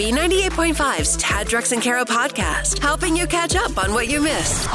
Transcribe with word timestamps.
B98.5's 0.00 1.18
Tad 1.18 1.46
Drex 1.46 1.72
and 1.72 1.82
Kara 1.82 2.06
podcast, 2.06 2.78
helping 2.78 3.14
you 3.14 3.26
catch 3.26 3.54
up 3.54 3.76
on 3.76 3.92
what 3.92 4.08
you 4.08 4.22
missed. 4.22 4.66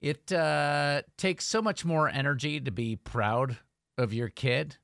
It 0.00 0.32
uh, 0.32 1.02
takes 1.18 1.44
so 1.44 1.60
much 1.60 1.84
more 1.84 2.08
energy 2.08 2.58
to 2.58 2.70
be 2.70 2.96
proud 2.96 3.58
of 3.98 4.14
your 4.14 4.30
kid 4.30 4.78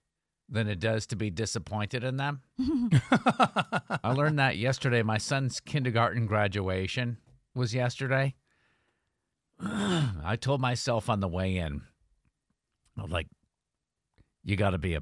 than 0.51 0.69
it 0.69 0.79
does 0.79 1.07
to 1.07 1.17
be 1.17 1.31
disappointed 1.31 2.05
in 2.05 2.19
them. 2.19 2.43
I 2.61 4.13
learned 4.15 4.39
that 4.39 4.59
yesterday. 4.59 5.03
My 5.03 5.17
son's 5.17 5.59
kindergarten 5.59 6.27
graduation 6.27 7.17
was 7.55 7.75
yesterday. 7.75 8.35
I 9.59 10.37
told 10.39 10.61
myself 10.61 11.09
on 11.09 11.21
the 11.21 11.29
way 11.29 11.57
in, 11.57 11.81
I 12.99 13.03
was 13.03 13.11
like, 13.11 13.29
you 14.45 14.57
got 14.57 14.73
to 14.73 14.79
be 14.79 14.97
a, 14.97 15.01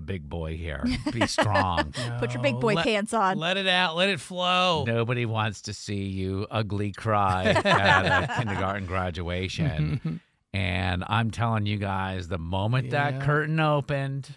a 0.00 0.02
big 0.02 0.28
boy 0.28 0.56
here. 0.56 0.84
Be 1.12 1.26
strong. 1.26 1.92
Put 2.18 2.32
your 2.32 2.42
big 2.42 2.58
boy 2.58 2.74
let, 2.74 2.86
pants 2.86 3.12
on. 3.12 3.38
Let 3.38 3.58
it 3.58 3.68
out. 3.68 3.96
Let 3.96 4.08
it 4.08 4.18
flow. 4.18 4.84
Nobody 4.86 5.26
wants 5.26 5.60
to 5.62 5.74
see 5.74 6.04
you 6.04 6.46
ugly 6.50 6.92
cry 6.92 7.44
at 7.64 8.24
a 8.24 8.34
kindergarten 8.34 8.86
graduation. 8.86 10.20
and 10.54 11.04
I'm 11.06 11.30
telling 11.30 11.66
you 11.66 11.76
guys, 11.76 12.28
the 12.28 12.38
moment 12.38 12.90
that 12.90 13.20
curtain 13.20 13.60
opened 13.60 14.30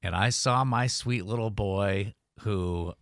and 0.00 0.14
I 0.14 0.30
saw 0.30 0.64
my 0.64 0.86
sweet 0.86 1.26
little 1.26 1.50
boy 1.50 2.14
who 2.40 2.94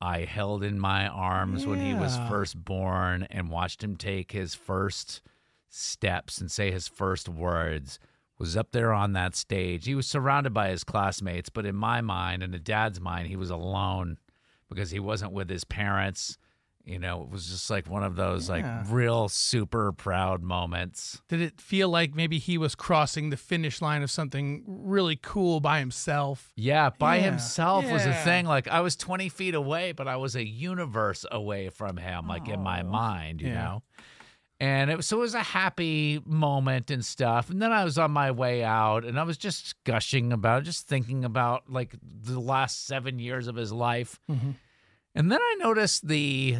I 0.00 0.20
held 0.20 0.62
in 0.62 0.78
my 0.78 1.08
arms 1.08 1.66
when 1.66 1.80
he 1.80 1.94
was 1.94 2.16
first 2.28 2.56
born 2.56 3.26
and 3.28 3.50
watched 3.50 3.82
him 3.82 3.96
take 3.96 4.30
his 4.30 4.54
first 4.54 5.20
steps 5.68 6.38
and 6.38 6.50
say 6.50 6.70
his 6.70 6.86
first 6.86 7.28
words 7.28 7.98
was 8.38 8.56
up 8.56 8.72
there 8.72 8.92
on 8.92 9.12
that 9.12 9.34
stage. 9.36 9.86
He 9.86 9.94
was 9.94 10.06
surrounded 10.06 10.52
by 10.52 10.68
his 10.70 10.84
classmates, 10.84 11.48
but 11.48 11.66
in 11.66 11.76
my 11.76 12.00
mind 12.00 12.42
and 12.42 12.54
in 12.54 12.62
dad's 12.62 13.00
mind, 13.00 13.28
he 13.28 13.36
was 13.36 13.50
alone 13.50 14.18
because 14.68 14.90
he 14.90 14.98
wasn't 15.00 15.32
with 15.32 15.48
his 15.48 15.64
parents. 15.64 16.38
You 16.84 16.98
know, 16.98 17.22
it 17.22 17.28
was 17.30 17.46
just 17.46 17.70
like 17.70 17.88
one 17.88 18.02
of 18.02 18.16
those 18.16 18.48
Yeah. 18.48 18.54
like 18.56 18.90
real 18.90 19.28
super 19.28 19.92
proud 19.92 20.42
moments. 20.42 21.22
Did 21.28 21.40
it 21.40 21.60
feel 21.60 21.88
like 21.88 22.12
maybe 22.12 22.38
he 22.38 22.58
was 22.58 22.74
crossing 22.74 23.30
the 23.30 23.36
finish 23.36 23.80
line 23.80 24.02
of 24.02 24.10
something 24.10 24.64
really 24.66 25.14
cool 25.14 25.60
by 25.60 25.78
himself? 25.78 26.52
Yeah, 26.56 26.90
by 26.98 27.16
Yeah. 27.18 27.22
himself 27.30 27.88
was 27.88 28.04
a 28.04 28.12
thing. 28.12 28.46
Like 28.46 28.66
I 28.66 28.80
was 28.80 28.96
20 28.96 29.28
feet 29.28 29.54
away, 29.54 29.92
but 29.92 30.08
I 30.08 30.16
was 30.16 30.34
a 30.34 30.44
universe 30.44 31.24
away 31.30 31.68
from 31.68 31.98
him, 31.98 32.26
like 32.26 32.48
in 32.48 32.60
my 32.60 32.80
oh. 32.82 32.86
mind, 32.88 33.40
you 33.42 33.50
Oh, 33.50 33.52
Yeah. 33.52 33.62
know? 33.62 33.82
And 34.62 34.92
it 34.92 34.96
was, 34.96 35.08
so 35.08 35.16
it 35.16 35.20
was 35.22 35.34
a 35.34 35.42
happy 35.42 36.20
moment 36.24 36.88
and 36.92 37.04
stuff. 37.04 37.50
And 37.50 37.60
then 37.60 37.72
I 37.72 37.82
was 37.82 37.98
on 37.98 38.12
my 38.12 38.30
way 38.30 38.62
out 38.62 39.04
and 39.04 39.18
I 39.18 39.24
was 39.24 39.36
just 39.36 39.74
gushing 39.82 40.32
about, 40.32 40.62
just 40.62 40.86
thinking 40.86 41.24
about 41.24 41.68
like 41.68 41.96
the 42.00 42.38
last 42.38 42.86
seven 42.86 43.18
years 43.18 43.48
of 43.48 43.56
his 43.56 43.72
life. 43.72 44.20
Mhm. 44.30 44.54
And 45.16 45.32
then 45.32 45.40
I 45.42 45.56
noticed 45.58 46.06
the 46.06 46.58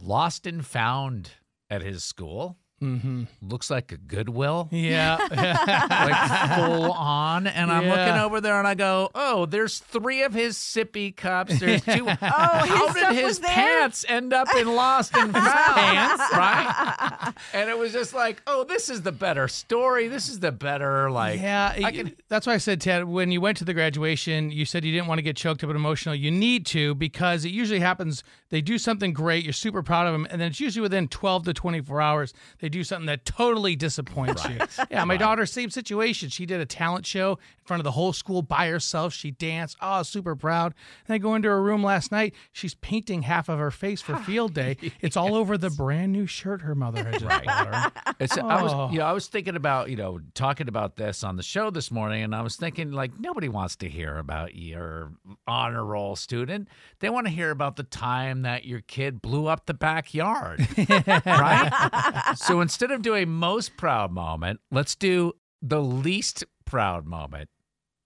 lost 0.00 0.46
and 0.46 0.64
found 0.64 1.32
at 1.68 1.82
his 1.82 2.04
school. 2.04 2.56
Mm-hmm. 2.82 3.24
Looks 3.42 3.68
like 3.70 3.92
a 3.92 3.98
Goodwill 3.98 4.68
Yeah. 4.72 5.18
like 5.30 6.56
full 6.58 6.92
on. 6.92 7.46
And 7.46 7.70
I'm 7.70 7.86
looking 7.86 8.14
over 8.20 8.40
there 8.40 8.58
and 8.58 8.66
I 8.66 8.74
go, 8.74 9.10
oh, 9.14 9.44
there's 9.46 9.78
three 9.80 10.22
of 10.22 10.32
his 10.32 10.56
sippy 10.56 11.14
cups. 11.14 11.58
There's 11.60 11.82
two. 11.82 12.06
Oh, 12.08 12.16
How 12.20 12.86
his 12.86 12.94
did 12.94 13.12
his 13.14 13.38
pants 13.40 14.04
end 14.08 14.32
up 14.32 14.48
in 14.56 14.66
Lost 14.74 15.14
and 15.16 15.32
Found? 15.32 15.46
pants, 15.46 16.22
right? 16.32 17.32
And 17.52 17.68
it 17.68 17.76
was 17.78 17.92
just 17.92 18.14
like, 18.14 18.40
oh, 18.46 18.64
this 18.64 18.88
is 18.88 19.02
the 19.02 19.12
better 19.12 19.46
story. 19.48 20.08
This 20.08 20.28
is 20.28 20.40
the 20.40 20.52
better, 20.52 21.10
like, 21.10 21.40
yeah, 21.40 21.72
I 21.84 21.92
can- 21.92 22.16
that's 22.28 22.46
why 22.46 22.54
I 22.54 22.58
said, 22.58 22.80
Tad, 22.80 23.04
when 23.04 23.30
you 23.30 23.40
went 23.40 23.58
to 23.58 23.64
the 23.64 23.74
graduation, 23.74 24.50
you 24.50 24.64
said 24.64 24.84
you 24.84 24.92
didn't 24.92 25.06
want 25.06 25.18
to 25.18 25.22
get 25.22 25.36
choked 25.36 25.62
up 25.64 25.70
and 25.70 25.76
emotional. 25.76 26.14
You 26.14 26.30
need 26.30 26.66
to 26.66 26.94
because 26.94 27.44
it 27.44 27.50
usually 27.50 27.80
happens. 27.80 28.22
They 28.50 28.60
do 28.60 28.78
something 28.78 29.12
great, 29.12 29.44
you're 29.44 29.52
super 29.52 29.82
proud 29.82 30.06
of 30.06 30.12
them, 30.12 30.26
and 30.30 30.40
then 30.40 30.48
it's 30.48 30.60
usually 30.60 30.82
within 30.82 31.08
12 31.08 31.44
to 31.44 31.52
24 31.54 32.00
hours 32.00 32.34
they 32.60 32.68
do 32.70 32.84
something 32.84 33.06
that 33.06 33.24
totally 33.24 33.76
disappoints 33.76 34.44
you. 34.48 34.58
Yeah, 34.90 35.04
my 35.04 35.16
daughter, 35.16 35.44
same 35.46 35.70
situation. 35.70 36.28
She 36.30 36.46
did 36.46 36.60
a 36.60 36.66
talent 36.66 37.04
show 37.06 37.32
in 37.32 37.64
front 37.64 37.80
of 37.80 37.84
the 37.84 37.90
whole 37.92 38.12
school 38.12 38.42
by 38.42 38.68
herself. 38.68 39.12
She 39.12 39.30
danced. 39.30 39.76
Oh, 39.80 40.02
super 40.02 40.34
proud. 40.36 40.74
And 41.06 41.14
I 41.14 41.18
go 41.18 41.34
into 41.34 41.48
her 41.48 41.62
room 41.62 41.82
last 41.82 42.10
night. 42.12 42.34
She's 42.52 42.74
painting 42.74 43.22
half 43.22 43.48
of 43.48 43.58
her 43.58 43.70
face 43.70 44.00
for 44.00 44.16
field 44.24 44.54
day. 44.54 44.76
It's 45.00 45.16
all 45.16 45.34
over 45.34 45.58
the 45.58 45.70
brand 45.70 46.12
new 46.12 46.26
shirt 46.26 46.62
her 46.62 46.74
mother 46.74 47.04
had 47.04 47.20
just 47.20 47.44
bought 47.44 47.74
her. 47.74 48.14
It's, 48.18 48.36
I 48.38 48.60
Oh. 48.60 48.62
was, 48.86 48.92
you 48.92 48.98
know, 49.00 49.06
I 49.06 49.12
was 49.12 49.26
thinking 49.26 49.56
about, 49.56 49.90
you 49.90 49.96
know, 49.96 50.20
talking 50.34 50.68
about 50.68 50.96
this 50.96 51.22
on 51.24 51.36
the 51.36 51.42
show 51.42 51.70
this 51.70 51.90
morning, 51.90 52.22
and 52.22 52.34
I 52.34 52.42
was 52.42 52.56
thinking, 52.56 52.92
like, 52.92 53.18
nobody 53.18 53.48
wants 53.48 53.76
to 53.76 53.88
hear 53.88 54.16
about 54.18 54.54
your 54.54 55.12
honor 55.46 55.84
roll 55.84 56.16
student. 56.16 56.68
They 57.00 57.08
want 57.10 57.26
to 57.26 57.32
hear 57.32 57.50
about 57.50 57.76
the 57.76 57.82
time 57.82 58.42
that 58.42 58.64
your 58.64 58.80
kid 58.80 59.22
blew 59.22 59.46
up 59.46 59.66
the 59.66 59.74
backyard, 59.74 60.66
right? 61.26 62.32
so 62.36 62.59
instead 62.60 62.90
of 62.90 63.02
doing 63.02 63.30
most 63.30 63.76
proud 63.76 64.12
moment, 64.12 64.60
let's 64.70 64.94
do 64.94 65.32
the 65.62 65.82
least 65.82 66.44
proud 66.64 67.06
moment 67.06 67.48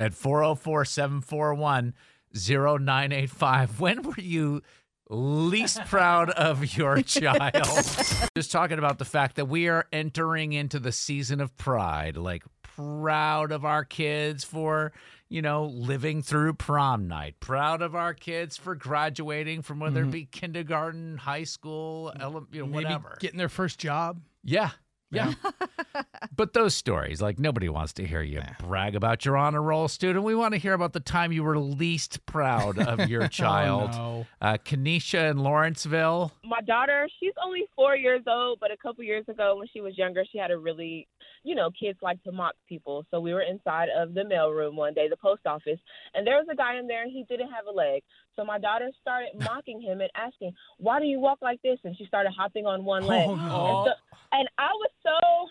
at 0.01 0.15
404 0.15 0.85
741 0.85 1.95
0985. 2.35 3.81
When 3.81 4.03
were 4.03 4.15
you 4.19 4.63
least 5.09 5.85
proud 5.87 6.31
of 6.31 6.77
your 6.77 7.03
child? 7.03 7.87
Just 8.37 8.51
talking 8.51 8.79
about 8.79 8.99
the 8.99 9.05
fact 9.05 9.37
that 9.37 9.47
we 9.47 9.69
are 9.69 9.87
entering 9.93 10.53
into 10.53 10.79
the 10.79 10.93
season 10.93 11.41
of 11.41 11.57
pride, 11.57 12.17
like 12.17 12.43
proud 12.63 13.53
of 13.53 13.65
our 13.65 13.85
kids 13.85 14.45
for, 14.45 14.93
you 15.35 15.43
know, 15.43 15.65
living 15.65 16.23
through 16.23 16.55
prom 16.55 17.09
night, 17.09 17.35
proud 17.41 17.83
of 17.83 17.97
our 17.97 18.15
kids 18.15 18.57
for 18.57 18.77
graduating 18.77 19.63
from 19.63 19.81
whether 19.81 20.03
it 20.03 20.05
mm-hmm. 20.05 20.11
be 20.13 20.25
kindergarten, 20.27 21.19
high 21.19 21.43
school, 21.43 22.13
ele- 22.21 22.47
you 22.53 22.61
know, 22.61 22.67
Maybe 22.67 22.85
whatever. 22.85 23.17
getting 23.19 23.39
their 23.39 23.49
first 23.49 23.81
job. 23.81 24.21
Yeah. 24.45 24.71
Yeah. 25.11 25.35
but 26.35 26.53
those 26.53 26.75
stories, 26.75 27.21
like 27.23 27.39
nobody 27.39 27.69
wants 27.69 27.93
to 27.95 28.07
hear 28.07 28.23
you 28.23 28.43
brag 28.61 28.95
about 28.95 29.25
your 29.25 29.37
honor 29.37 29.63
roll 29.63 29.89
student. 29.89 30.25
We 30.25 30.35
want 30.35 30.53
to 30.55 30.59
hear 30.59 30.73
about 30.73 30.93
the 30.93 31.01
time 31.01 31.33
you 31.33 31.43
were 31.43 31.59
least 31.59 32.25
proud 32.27 32.79
of 32.79 33.09
your 33.09 33.29
child. 33.43 33.91
oh, 33.95 33.97
no. 33.97 34.27
uh, 34.41 34.57
Kenesha 34.65 35.31
in 35.31 35.39
Lawrenceville. 35.39 36.33
my 36.45 36.61
daughter, 36.63 37.09
she's 37.21 37.33
only 37.45 37.63
four 37.75 37.97
years 37.97 38.23
old, 38.27 38.59
but 38.61 38.71
a 38.71 38.77
couple 38.77 39.03
years 39.05 39.25
ago 39.29 39.57
when 39.57 39.67
she 39.73 39.81
was 39.81 39.97
younger, 39.99 40.25
she 40.31 40.39
had 40.39 40.51
a 40.51 40.59
really, 40.59 41.09
you 41.43 41.55
know, 41.55 41.71
kids 41.79 41.99
like 42.03 42.23
to 42.25 42.33
mock 42.33 42.55
people. 42.69 43.05
So 43.11 43.21
we 43.21 43.33
were 43.33 43.43
inside 43.43 43.89
of 43.97 44.15
the 44.15 44.23
mailroom 44.23 44.75
one 44.75 44.95
day, 44.95 45.09
the 45.09 45.17
post 45.17 45.47
office, 45.47 45.79
and 46.15 46.27
there 46.27 46.37
was 46.37 46.47
a 46.51 46.57
guy 46.57 46.77
in 46.79 46.87
there 46.87 47.03
and 47.03 47.11
he 47.13 47.25
didn't 47.29 47.51
have 47.51 47.67
a 47.67 47.73
leg. 47.73 48.03
So 48.37 48.45
my 48.45 48.59
daughter 48.59 48.91
started 49.01 49.31
mocking 49.39 49.81
him 49.81 50.01
and 50.01 50.11
asking, 50.17 50.53
"Why 50.79 50.99
do 51.01 51.07
you 51.07 51.21
walk 51.21 51.39
like 51.43 51.61
this?" 51.63 51.79
And 51.85 51.97
she 51.97 52.05
started 52.07 52.33
hopping 52.37 52.67
on 52.67 52.85
one 52.85 53.05
leg. 53.07 53.29
Oh, 53.29 53.33
And, 53.35 53.87
so, 53.87 54.17
and 54.33 54.49
I 54.59 54.71
was 54.75 54.91
so 55.03 55.49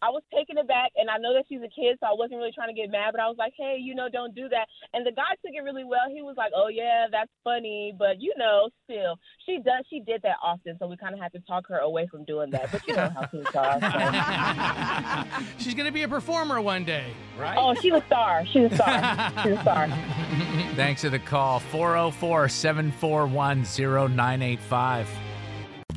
I 0.00 0.10
was 0.10 0.22
taken 0.34 0.58
aback, 0.58 0.92
and 0.96 1.10
I 1.10 1.18
know 1.18 1.34
that 1.34 1.44
she's 1.48 1.60
a 1.60 1.68
kid, 1.68 1.98
so 2.00 2.06
I 2.06 2.14
wasn't 2.14 2.38
really 2.38 2.52
trying 2.54 2.68
to 2.68 2.78
get 2.80 2.90
mad. 2.90 3.10
But 3.12 3.20
I 3.20 3.28
was 3.28 3.36
like, 3.38 3.52
"Hey, 3.56 3.78
you 3.80 3.94
know, 3.94 4.08
don't 4.08 4.34
do 4.34 4.48
that." 4.48 4.66
And 4.92 5.04
the 5.06 5.12
guy 5.12 5.34
took 5.44 5.52
it 5.54 5.62
really 5.64 5.84
well. 5.84 6.06
He 6.12 6.22
was 6.22 6.36
like, 6.36 6.52
"Oh 6.54 6.68
yeah, 6.68 7.06
that's 7.10 7.30
funny," 7.42 7.92
but 7.98 8.20
you 8.20 8.32
know, 8.36 8.70
still, 8.84 9.18
she 9.46 9.58
does. 9.58 9.84
She 9.90 10.00
did 10.00 10.22
that 10.22 10.36
often, 10.42 10.76
so 10.78 10.86
we 10.86 10.96
kind 10.96 11.14
of 11.14 11.20
had 11.20 11.32
to 11.32 11.40
talk 11.40 11.66
her 11.68 11.78
away 11.78 12.06
from 12.10 12.24
doing 12.24 12.50
that. 12.50 12.70
But 12.70 12.86
you 12.86 12.94
know 12.94 13.10
how 13.10 13.26
kids 13.26 13.54
are. 13.54 13.80
so. 13.80 15.58
She's 15.58 15.74
gonna 15.74 15.92
be 15.92 16.02
a 16.02 16.08
performer 16.08 16.60
one 16.60 16.84
day. 16.84 17.12
Right. 17.38 17.56
Oh, 17.58 17.74
she's 17.74 17.92
a 17.92 18.02
star. 18.06 18.44
She's 18.46 18.70
a 18.72 18.74
star. 18.74 19.32
She's 19.42 19.52
a 19.52 19.60
star. 19.62 19.88
Thanks 20.76 21.02
for 21.02 21.10
the 21.10 21.18
call 21.18 21.60
404 21.60 22.48
741 22.48 23.64
0985. 23.64 25.27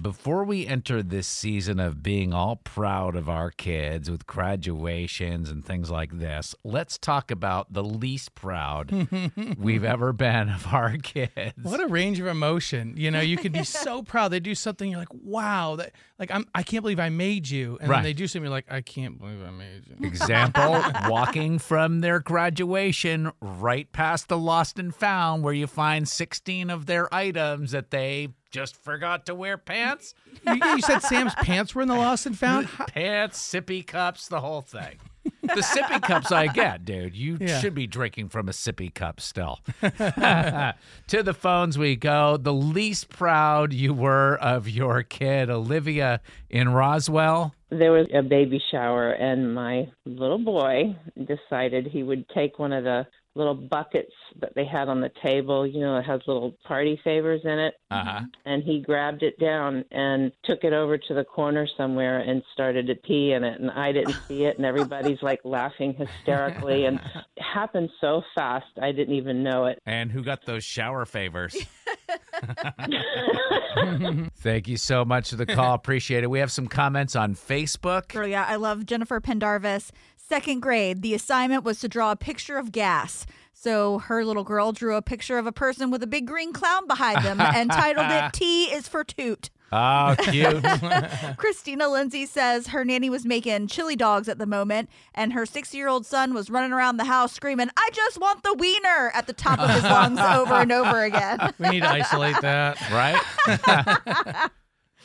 Before 0.01 0.43
we 0.43 0.65
enter 0.65 1.03
this 1.03 1.27
season 1.27 1.79
of 1.79 2.01
being 2.01 2.33
all 2.33 2.55
proud 2.55 3.15
of 3.15 3.29
our 3.29 3.51
kids 3.51 4.09
with 4.09 4.25
graduations 4.25 5.51
and 5.51 5.63
things 5.63 5.91
like 5.91 6.17
this, 6.17 6.55
let's 6.63 6.97
talk 6.97 7.29
about 7.29 7.71
the 7.71 7.83
least 7.83 8.33
proud 8.33 9.07
we've 9.57 9.83
ever 9.83 10.11
been 10.13 10.49
of 10.49 10.67
our 10.73 10.97
kids. 10.97 11.53
What 11.61 11.79
a 11.81 11.87
range 11.87 12.19
of 12.19 12.27
emotion. 12.27 12.95
You 12.97 13.11
know, 13.11 13.19
you 13.19 13.37
could 13.37 13.51
be 13.51 13.63
so 13.65 14.01
proud. 14.01 14.29
They 14.29 14.39
do 14.39 14.55
something, 14.55 14.89
you're 14.89 14.99
like, 14.99 15.13
wow, 15.13 15.75
that 15.75 15.91
like 16.17 16.31
I'm 16.31 16.47
I 16.55 16.63
can't 16.63 16.81
believe 16.81 16.99
I 16.99 17.09
made 17.09 17.49
you. 17.49 17.77
And 17.79 17.89
Right. 17.89 17.97
then 17.97 18.03
they 18.05 18.13
do 18.13 18.27
something 18.27 18.45
you're 18.45 18.51
like, 18.51 18.71
I 18.71 18.81
can't 18.81 19.19
believe 19.19 19.43
I 19.45 19.51
made 19.51 19.83
you. 19.87 20.07
Example, 20.07 20.83
walking 21.09 21.59
from 21.59 22.01
their 22.01 22.19
graduation 22.19 23.31
right 23.41 23.91
past 23.91 24.29
the 24.29 24.37
lost 24.37 24.79
and 24.79 24.95
found 24.95 25.43
where 25.43 25.53
you 25.53 25.67
find 25.67 26.07
16 26.07 26.69
of 26.69 26.85
their 26.87 27.13
items 27.13 27.71
that 27.71 27.91
they 27.91 28.29
just 28.51 28.75
forgot 28.75 29.25
to 29.27 29.35
wear 29.35 29.57
pants, 29.57 30.13
you, 30.45 30.53
you 30.55 30.81
said 30.81 30.99
Sam's 30.99 31.33
pants 31.35 31.73
were 31.73 31.81
in 31.81 31.87
the 31.87 31.95
lost 31.95 32.25
and 32.25 32.37
found? 32.37 32.67
pants, 32.87 33.39
sippy 33.41 33.85
cups, 33.85 34.27
the 34.27 34.41
whole 34.41 34.61
thing. 34.61 34.99
The 35.41 35.61
sippy 35.61 36.01
cups 36.01 36.31
I 36.31 36.47
get, 36.47 36.83
dude. 36.85 37.15
You 37.15 37.37
Yeah. 37.39 37.59
should 37.59 37.75
be 37.75 37.85
drinking 37.87 38.29
from 38.29 38.47
a 38.49 38.51
sippy 38.51 38.93
cup 38.93 39.19
still. 39.19 39.59
to 39.81 41.23
the 41.23 41.33
phones 41.33 41.77
we 41.77 41.95
go. 41.95 42.37
The 42.37 42.53
least 42.53 43.09
proud 43.09 43.73
you 43.73 43.93
were 43.93 44.37
of 44.37 44.67
your 44.69 45.03
kid, 45.03 45.49
Olivia 45.49 46.21
in 46.49 46.69
Roswell. 46.69 47.53
there 47.69 47.91
was 47.91 48.07
a 48.13 48.21
baby 48.21 48.61
shower 48.71 49.11
and 49.11 49.53
my 49.55 49.87
little 50.05 50.39
boy 50.43 50.95
decided 51.17 51.87
he 51.87 52.03
would 52.03 52.27
take 52.29 52.59
one 52.59 52.73
of 52.73 52.83
the 52.83 53.05
little 53.35 53.55
buckets 53.55 54.11
that 54.39 54.53
they 54.55 54.65
had 54.65 54.89
on 54.89 55.01
the 55.01 55.11
table. 55.23 55.65
You 55.65 55.79
know, 55.79 55.97
it 55.97 56.03
has 56.03 56.21
little 56.27 56.55
party 56.65 56.99
favors 57.03 57.41
in 57.43 57.59
it. 57.59 57.75
Uh 57.89 58.03
huh. 58.03 58.19
And 58.45 58.63
he 58.63 58.81
grabbed 58.81 59.23
it 59.23 59.39
down 59.39 59.85
and 59.91 60.31
took 60.43 60.63
it 60.63 60.73
over 60.73 60.97
to 60.97 61.13
the 61.13 61.23
corner 61.23 61.67
somewhere 61.77 62.19
and 62.19 62.43
started 62.53 62.87
to 62.87 62.95
pee 62.95 63.33
in 63.33 63.43
it. 63.43 63.59
And 63.59 63.71
I 63.71 63.91
didn't 63.91 64.17
see 64.27 64.45
it. 64.45 64.57
And 64.57 64.65
everybody's 64.65 65.21
like 65.21 65.41
laughing 65.43 65.93
hysterically. 65.93 66.85
And 66.85 66.99
it 67.37 67.43
happened 67.43 67.89
so 67.99 68.21
fast, 68.35 68.65
I 68.81 68.91
didn't 68.91 69.15
even 69.15 69.43
know 69.43 69.65
it. 69.65 69.79
And 69.85 70.11
who 70.11 70.23
got 70.23 70.45
those 70.45 70.63
shower 70.63 71.05
favors? 71.05 71.55
Thank 74.35 74.67
you 74.67 74.77
so 74.77 75.05
much 75.05 75.29
for 75.29 75.35
the 75.35 75.45
call. 75.45 75.73
Appreciate 75.73 76.23
it. 76.23 76.29
We 76.29 76.39
have 76.39 76.51
some 76.51 76.67
comments 76.67 77.15
on 77.15 77.35
Facebook. 77.35 78.09
Girl, 78.09 78.27
yeah, 78.27 78.45
I 78.47 78.55
love 78.55 78.85
Jennifer 78.85 79.19
Pendarvis. 79.19 79.91
Second 80.31 80.61
grade, 80.61 81.01
the 81.01 81.13
assignment 81.13 81.65
was 81.65 81.81
to 81.81 81.89
draw 81.89 82.13
a 82.13 82.15
picture 82.15 82.57
of 82.57 82.71
gas. 82.71 83.25
So 83.51 83.99
her 83.99 84.23
little 84.23 84.45
girl 84.45 84.71
drew 84.71 84.95
a 84.95 85.01
picture 85.01 85.37
of 85.37 85.45
a 85.45 85.51
person 85.51 85.91
with 85.91 86.01
a 86.03 86.07
big 86.07 86.25
green 86.25 86.53
clown 86.53 86.87
behind 86.87 87.25
them 87.25 87.41
and 87.41 87.69
titled 87.69 88.05
it 88.09 88.31
T 88.33 88.67
is 88.73 88.87
for 88.87 89.03
Toot. 89.03 89.49
Oh, 89.73 90.15
cute. 90.19 90.63
Christina 91.37 91.89
Lindsay 91.89 92.25
says 92.25 92.67
her 92.67 92.85
nanny 92.85 93.09
was 93.09 93.25
making 93.25 93.67
chili 93.67 93.97
dogs 93.97 94.29
at 94.29 94.37
the 94.37 94.45
moment, 94.45 94.89
and 95.13 95.33
her 95.33 95.45
six 95.45 95.73
year 95.73 95.89
old 95.89 96.05
son 96.05 96.33
was 96.33 96.49
running 96.49 96.71
around 96.71 96.95
the 96.95 97.03
house 97.03 97.33
screaming, 97.33 97.69
I 97.75 97.89
just 97.91 98.17
want 98.17 98.43
the 98.43 98.53
wiener 98.53 99.11
at 99.13 99.27
the 99.27 99.33
top 99.33 99.59
of 99.59 99.69
his 99.69 99.83
lungs 99.83 100.21
over 100.21 100.53
and 100.53 100.71
over 100.71 101.03
again. 101.03 101.53
We 101.59 101.71
need 101.71 101.81
to 101.81 101.89
isolate 101.89 102.39
that. 102.39 102.79
right? 102.89 104.49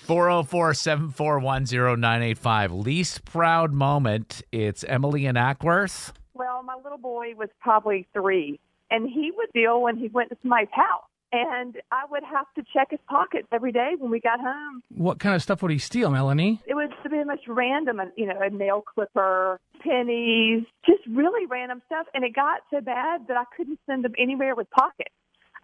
404 0.07 0.75
741 0.75 1.65
0985. 1.65 2.73
Least 2.73 3.25
proud 3.25 3.73
moment. 3.73 4.41
It's 4.53 4.85
Emily 4.85 5.27
and 5.27 5.37
Acworth. 5.37 6.13
Well, 6.33 6.63
my 6.63 6.77
little 6.77 6.99
boy 6.99 7.35
was 7.37 7.49
probably 7.61 8.07
three, 8.13 8.61
and 8.89 9.09
he 9.09 9.33
would 9.37 9.49
deal 9.53 9.83
when 9.83 9.97
he 9.97 10.07
went 10.07 10.29
to 10.29 10.37
somebody's 10.43 10.69
house. 10.73 11.03
And 11.33 11.77
I 11.91 12.05
would 12.09 12.23
have 12.23 12.47
to 12.55 12.63
check 12.73 12.93
his 12.93 13.01
pockets 13.09 13.49
every 13.51 13.73
day 13.73 13.95
when 13.99 14.13
we 14.13 14.21
got 14.21 14.39
home. 14.39 14.81
What 14.95 15.19
kind 15.19 15.35
of 15.35 15.43
stuff 15.43 15.61
would 15.63 15.73
he 15.73 15.79
steal, 15.79 16.09
Melanie? 16.09 16.63
It 16.69 16.75
was 16.75 16.91
pretty 17.05 17.25
much 17.25 17.41
random, 17.49 18.01
you 18.17 18.27
know, 18.27 18.41
a 18.41 18.49
nail 18.49 18.83
clipper, 18.83 19.59
pennies, 19.83 20.63
just 20.87 21.01
really 21.11 21.47
random 21.47 21.83
stuff. 21.87 22.07
And 22.15 22.25
it 22.25 22.33
got 22.33 22.61
so 22.71 22.81
bad 22.81 23.27
that 23.27 23.37
I 23.37 23.45
couldn't 23.57 23.81
send 23.87 24.05
him 24.05 24.15
anywhere 24.17 24.55
with 24.55 24.71
pockets. 24.71 25.11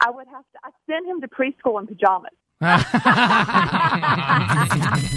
I 0.04 0.10
would 0.10 0.26
have 0.26 0.42
to. 0.42 0.58
I 0.64 0.70
send 0.90 1.06
him 1.06 1.20
to 1.20 1.28
preschool 1.28 1.80
in 1.80 1.86
pajamas. 1.86 2.32
So 2.62 2.68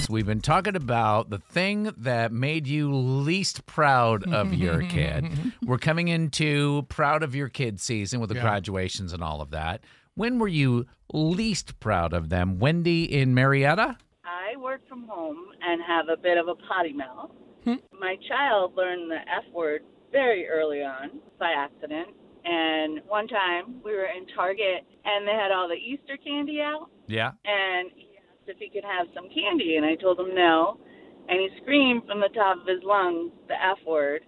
we've 0.10 0.26
been 0.26 0.42
talking 0.42 0.76
about 0.76 1.30
the 1.30 1.38
thing 1.38 1.92
that 1.98 2.32
made 2.32 2.66
you 2.68 2.92
least 2.94 3.66
proud 3.68 4.32
of 4.34 4.54
your 4.54 4.82
kid. 4.82 5.54
We're 5.64 5.78
coming 5.78 6.08
into 6.08 6.84
proud 6.90 7.22
of 7.24 7.36
your 7.36 7.50
kid 7.50 7.80
season 7.80 8.20
with 8.20 8.30
the 8.30 8.36
Yeah. 8.36 8.42
graduations 8.42 9.14
and 9.14 9.24
all 9.24 9.42
of 9.42 9.52
that. 9.52 9.82
When 10.16 10.40
were 10.40 10.48
you 10.48 10.86
least 11.14 11.80
proud 11.80 12.14
of 12.14 12.30
them? 12.30 12.58
Wendy 12.60 13.04
in 13.04 13.34
Marietta? 13.36 13.98
I 14.24 14.58
work 14.58 14.82
from 14.90 15.08
home 15.08 15.38
and 15.62 15.82
have 15.86 16.06
a 16.10 16.18
bit 16.20 16.38
of 16.38 16.48
a 16.48 16.56
potty 16.56 16.94
mouth. 16.94 17.30
Hmm. 17.64 17.76
My 18.00 18.16
child 18.28 18.74
learned 18.76 19.12
the 19.12 19.18
F 19.18 19.44
word 19.54 19.82
very 20.12 20.48
early 20.48 20.80
on 20.82 21.20
by 21.40 21.52
accident. 21.56 22.08
And 22.46 23.02
one 23.08 23.28
time 23.28 23.82
we 23.84 23.92
were 23.92 24.06
in 24.06 24.28
Target 24.36 24.86
and 25.04 25.28
they 25.28 25.32
had 25.32 25.52
all 25.52 25.68
the 25.68 25.76
Easter 25.76 26.18
candy 26.24 26.62
out. 26.62 26.90
Yeah. 27.08 27.32
And 27.44 27.90
he 27.96 28.10
asked 28.18 28.48
if 28.48 28.58
he 28.58 28.70
could 28.70 28.84
have 28.84 29.08
some 29.14 29.30
candy. 29.30 29.78
And 29.78 29.86
I 29.86 29.96
told 29.96 30.20
him 30.20 30.36
no. 30.36 30.80
And 31.28 31.40
he 31.40 31.50
screamed 31.62 32.04
from 32.08 32.20
the 32.20 32.30
top 32.30 32.62
of 32.62 32.68
his 32.68 32.84
lungs 32.84 33.32
the 33.48 33.56
F 33.56 33.80
word. 33.86 34.22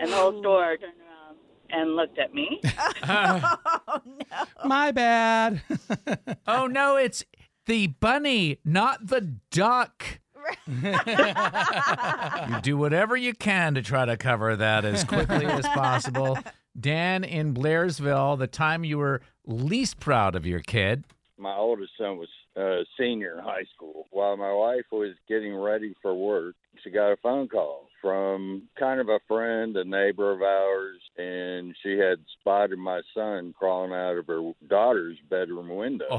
And 0.00 0.10
the 0.10 0.16
whole 0.16 0.36
oh. 0.36 0.40
store 0.40 0.76
turned 0.76 0.94
around 1.00 1.36
and 1.70 1.96
looked 1.96 2.18
at 2.18 2.32
me. 2.32 2.60
oh, 3.08 4.00
no. 4.04 4.44
My 4.64 4.92
bad. 4.92 5.62
Oh 6.48 6.68
no, 6.68 6.96
it's 6.96 7.24
the 7.66 7.88
bunny, 7.88 8.60
not 8.64 9.08
the 9.08 9.20
duck. 9.50 10.20
you 12.54 12.60
do 12.62 12.76
whatever 12.76 13.16
you 13.16 13.34
can 13.34 13.74
to 13.74 13.82
try 13.82 14.04
to 14.04 14.16
cover 14.16 14.56
that 14.56 14.84
as 14.84 15.04
quickly 15.04 15.46
as 15.46 15.66
possible. 15.68 16.38
Dan 16.78 17.24
in 17.24 17.54
Blairsville, 17.54 18.38
the 18.38 18.46
time 18.46 18.84
you 18.84 18.98
were 18.98 19.22
least 19.46 19.98
proud 19.98 20.34
of 20.34 20.46
your 20.46 20.60
kid. 20.60 21.04
my 21.38 21.54
oldest 21.54 21.92
son 21.98 22.18
was 22.18 22.28
a 22.56 22.84
senior 22.98 23.38
in 23.38 23.44
high 23.44 23.64
school. 23.74 24.06
While 24.10 24.36
my 24.36 24.52
wife 24.52 24.86
was 24.90 25.14
getting 25.28 25.54
ready 25.54 25.94
for 26.02 26.14
work, 26.14 26.54
she 26.82 26.90
got 26.90 27.12
a 27.12 27.16
phone 27.16 27.48
call 27.48 27.85
from 28.06 28.62
kind 28.78 29.00
of 29.00 29.08
a 29.08 29.18
friend, 29.26 29.76
a 29.76 29.84
neighbor 29.84 30.30
of 30.30 30.40
ours, 30.40 31.00
and 31.18 31.74
she 31.82 31.98
had 31.98 32.18
spotted 32.38 32.78
my 32.78 33.00
son 33.12 33.52
crawling 33.58 33.92
out 33.92 34.16
of 34.16 34.28
her 34.28 34.52
daughter's 34.68 35.18
bedroom 35.28 35.68
window. 35.74 36.06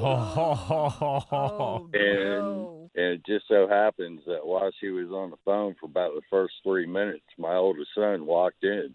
Oh, 1.31 1.88
And 1.94 2.56
no. 2.56 2.89
and 2.95 3.06
it 3.13 3.25
just 3.25 3.48
so 3.48 3.68
happens 3.69 4.22
that 4.28 4.45
while 4.45 4.72
she 4.81 4.89
was 4.89 5.07
on 5.12 5.30
the 5.30 5.38
phone 5.45 5.75
for 5.80 5.86
about 5.86 6.13
the 6.16 6.22
first 6.30 6.56
three 6.63 6.86
minutes, 6.86 7.24
my 7.38 7.56
oldest 7.56 7.92
son 7.95 8.25
walked 8.25 8.63
in. 8.63 8.94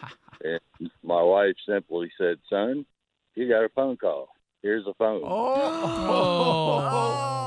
And 0.44 0.90
my 1.02 1.20
wife 1.20 1.56
simply 1.68 2.12
said, 2.16 2.36
Son, 2.48 2.86
you 3.34 3.48
got 3.48 3.64
a 3.64 3.68
phone 3.70 3.96
call. 3.96 4.28
Here's 4.62 4.86
a 4.86 4.94
phone. 4.94 5.22
Oh, 5.24 5.54
Oh, 6.08 6.78
no. 6.78 6.88
gosh. 6.90 7.37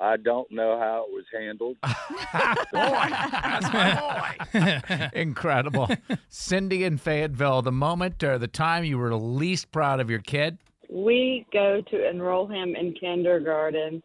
I 0.00 0.16
don't 0.16 0.50
know 0.50 0.78
how 0.78 1.06
it 1.08 1.12
was 1.14 1.24
handled. 1.32 1.76
Boy. 1.82 3.08
that's 3.10 3.72
my 3.72 4.36
boy. 4.52 5.10
Incredible. 5.14 5.88
Cindy 6.28 6.84
in 6.84 6.98
Fayetteville, 6.98 7.62
the 7.62 7.72
moment 7.72 8.22
or 8.24 8.38
the 8.38 8.48
time 8.48 8.84
you 8.84 8.98
were 8.98 9.14
least 9.14 9.70
proud 9.70 10.00
of 10.00 10.10
your 10.10 10.18
kid. 10.18 10.58
we 10.90 11.46
go 11.52 11.80
to 11.90 12.08
enroll 12.10 12.46
him 12.46 12.74
in 12.76 12.92
kindergarten 12.94 14.02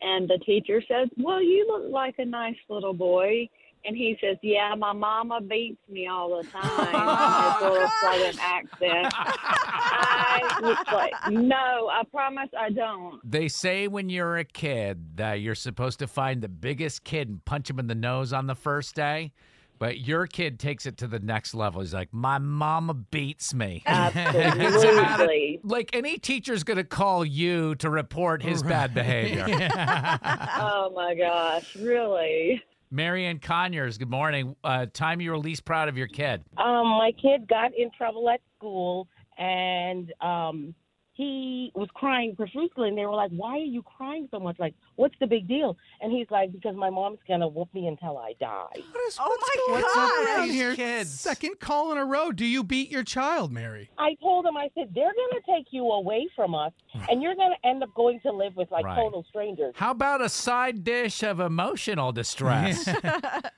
and 0.00 0.28
the 0.28 0.38
teacher 0.44 0.82
says 0.86 1.08
well 1.16 1.42
you 1.42 1.66
look 1.66 1.90
like 1.90 2.14
a 2.18 2.24
nice 2.24 2.56
little 2.68 2.94
boy 2.94 3.48
and 3.84 3.96
he 3.96 4.16
says 4.20 4.36
yeah 4.42 4.74
my 4.76 4.92
mama 4.92 5.40
beats 5.40 5.80
me 5.88 6.06
all 6.06 6.36
the 6.42 6.48
time 6.50 6.62
in 6.62 7.54
his 7.54 7.72
little 7.72 7.88
southern 8.00 8.38
accent 8.40 9.12
i 9.14 10.58
was 10.62 10.76
like 10.92 11.12
no 11.30 11.88
i 11.92 12.02
promise 12.12 12.48
i 12.58 12.70
don't 12.70 13.20
They 13.28 13.48
say 13.48 13.88
when 13.88 14.08
you're 14.08 14.36
a 14.36 14.44
kid 14.44 15.16
that 15.16 15.34
you're 15.40 15.54
supposed 15.54 15.98
to 16.00 16.06
find 16.06 16.42
the 16.42 16.48
biggest 16.48 17.04
kid 17.04 17.28
and 17.28 17.44
punch 17.44 17.70
him 17.70 17.78
in 17.78 17.86
the 17.86 17.94
nose 17.94 18.32
on 18.32 18.46
the 18.46 18.54
first 18.54 18.94
day. 18.94 19.32
But 19.78 20.00
your 20.00 20.26
kid 20.26 20.58
takes 20.58 20.86
it 20.86 20.96
to 20.98 21.06
the 21.06 21.20
next 21.20 21.54
level. 21.54 21.80
He's 21.82 21.94
like, 21.94 22.12
My 22.12 22.38
mama 22.38 22.94
beats 22.94 23.54
me. 23.54 23.82
absolutely 23.86 25.60
like 25.64 25.90
any 25.92 26.18
teacher's 26.18 26.64
going 26.64 26.78
to 26.78 26.84
call 26.84 27.24
you 27.24 27.74
to 27.76 27.88
report 27.90 28.42
his 28.42 28.62
bad 28.62 28.92
behavior. 28.94 29.46
oh 29.48 30.90
my 30.94 31.14
gosh 31.14 31.76
really 31.76 32.62
Marianne 32.90 33.38
Conyers, 33.38 33.98
good 33.98 34.10
morning. 34.10 34.56
Uh, 34.64 34.86
time 34.92 35.20
you 35.20 35.30
were 35.30 35.38
least 35.38 35.64
proud 35.64 35.88
of 35.88 35.96
your 35.96 36.06
kid. 36.06 36.42
Um, 36.56 36.86
my 36.88 37.12
kid 37.20 37.46
got 37.48 37.72
in 37.76 37.90
trouble 37.96 38.28
at 38.30 38.40
school, 38.56 39.08
and 39.36 40.12
um, 40.20 40.74
he 41.18 41.72
was 41.74 41.88
crying 41.94 42.36
profusely, 42.36 42.88
and 42.88 42.96
they 42.96 43.04
were 43.04 43.14
like, 43.14 43.32
"Why 43.32 43.54
are 43.56 43.70
you 43.76 43.82
crying 43.82 44.28
so 44.30 44.38
much? 44.38 44.56
Like, 44.60 44.72
what's 44.94 45.16
the 45.18 45.26
big 45.26 45.48
deal?" 45.48 45.76
And 46.00 46.12
he's 46.12 46.30
like, 46.30 46.52
"Because 46.52 46.76
my 46.76 46.90
mom's 46.90 47.18
gonna 47.26 47.48
whoop 47.48 47.68
me 47.74 47.88
until 47.88 48.16
I 48.16 48.34
die." 48.38 48.68
What 48.92 49.02
is, 49.08 49.18
Oh 49.20 49.26
what's 49.28 49.48
my 49.48 49.66
going 49.66 49.82
God. 49.82 49.98
on 49.98 50.26
around 50.26 50.50
here? 50.50 50.76
kids. 50.76 51.10
Second 51.10 51.58
call 51.58 51.90
in 51.90 51.98
a 51.98 52.04
row. 52.04 52.30
Do 52.30 52.46
you 52.46 52.62
beat 52.62 52.88
your 52.88 53.02
child, 53.02 53.50
Mary? 53.50 53.90
I 53.98 54.14
told 54.22 54.46
him, 54.46 54.56
I 54.56 54.70
said, 54.76 54.94
"They're 54.94 55.12
gonna 55.12 55.42
take 55.58 55.66
you 55.72 55.90
away 55.90 56.28
from 56.36 56.54
us, 56.54 56.72
and 57.10 57.20
you're 57.20 57.34
gonna 57.34 57.56
end 57.64 57.82
up 57.82 57.92
going 57.94 58.20
to 58.20 58.30
live 58.32 58.54
with 58.54 58.70
like 58.70 58.84
Right. 58.84 58.94
total 58.96 59.24
strangers." 59.28 59.74
How 59.76 59.90
about 59.90 60.20
a 60.22 60.28
side 60.28 60.84
dish 60.84 61.24
of 61.24 61.40
emotional 61.40 62.12
distress? 62.12 62.86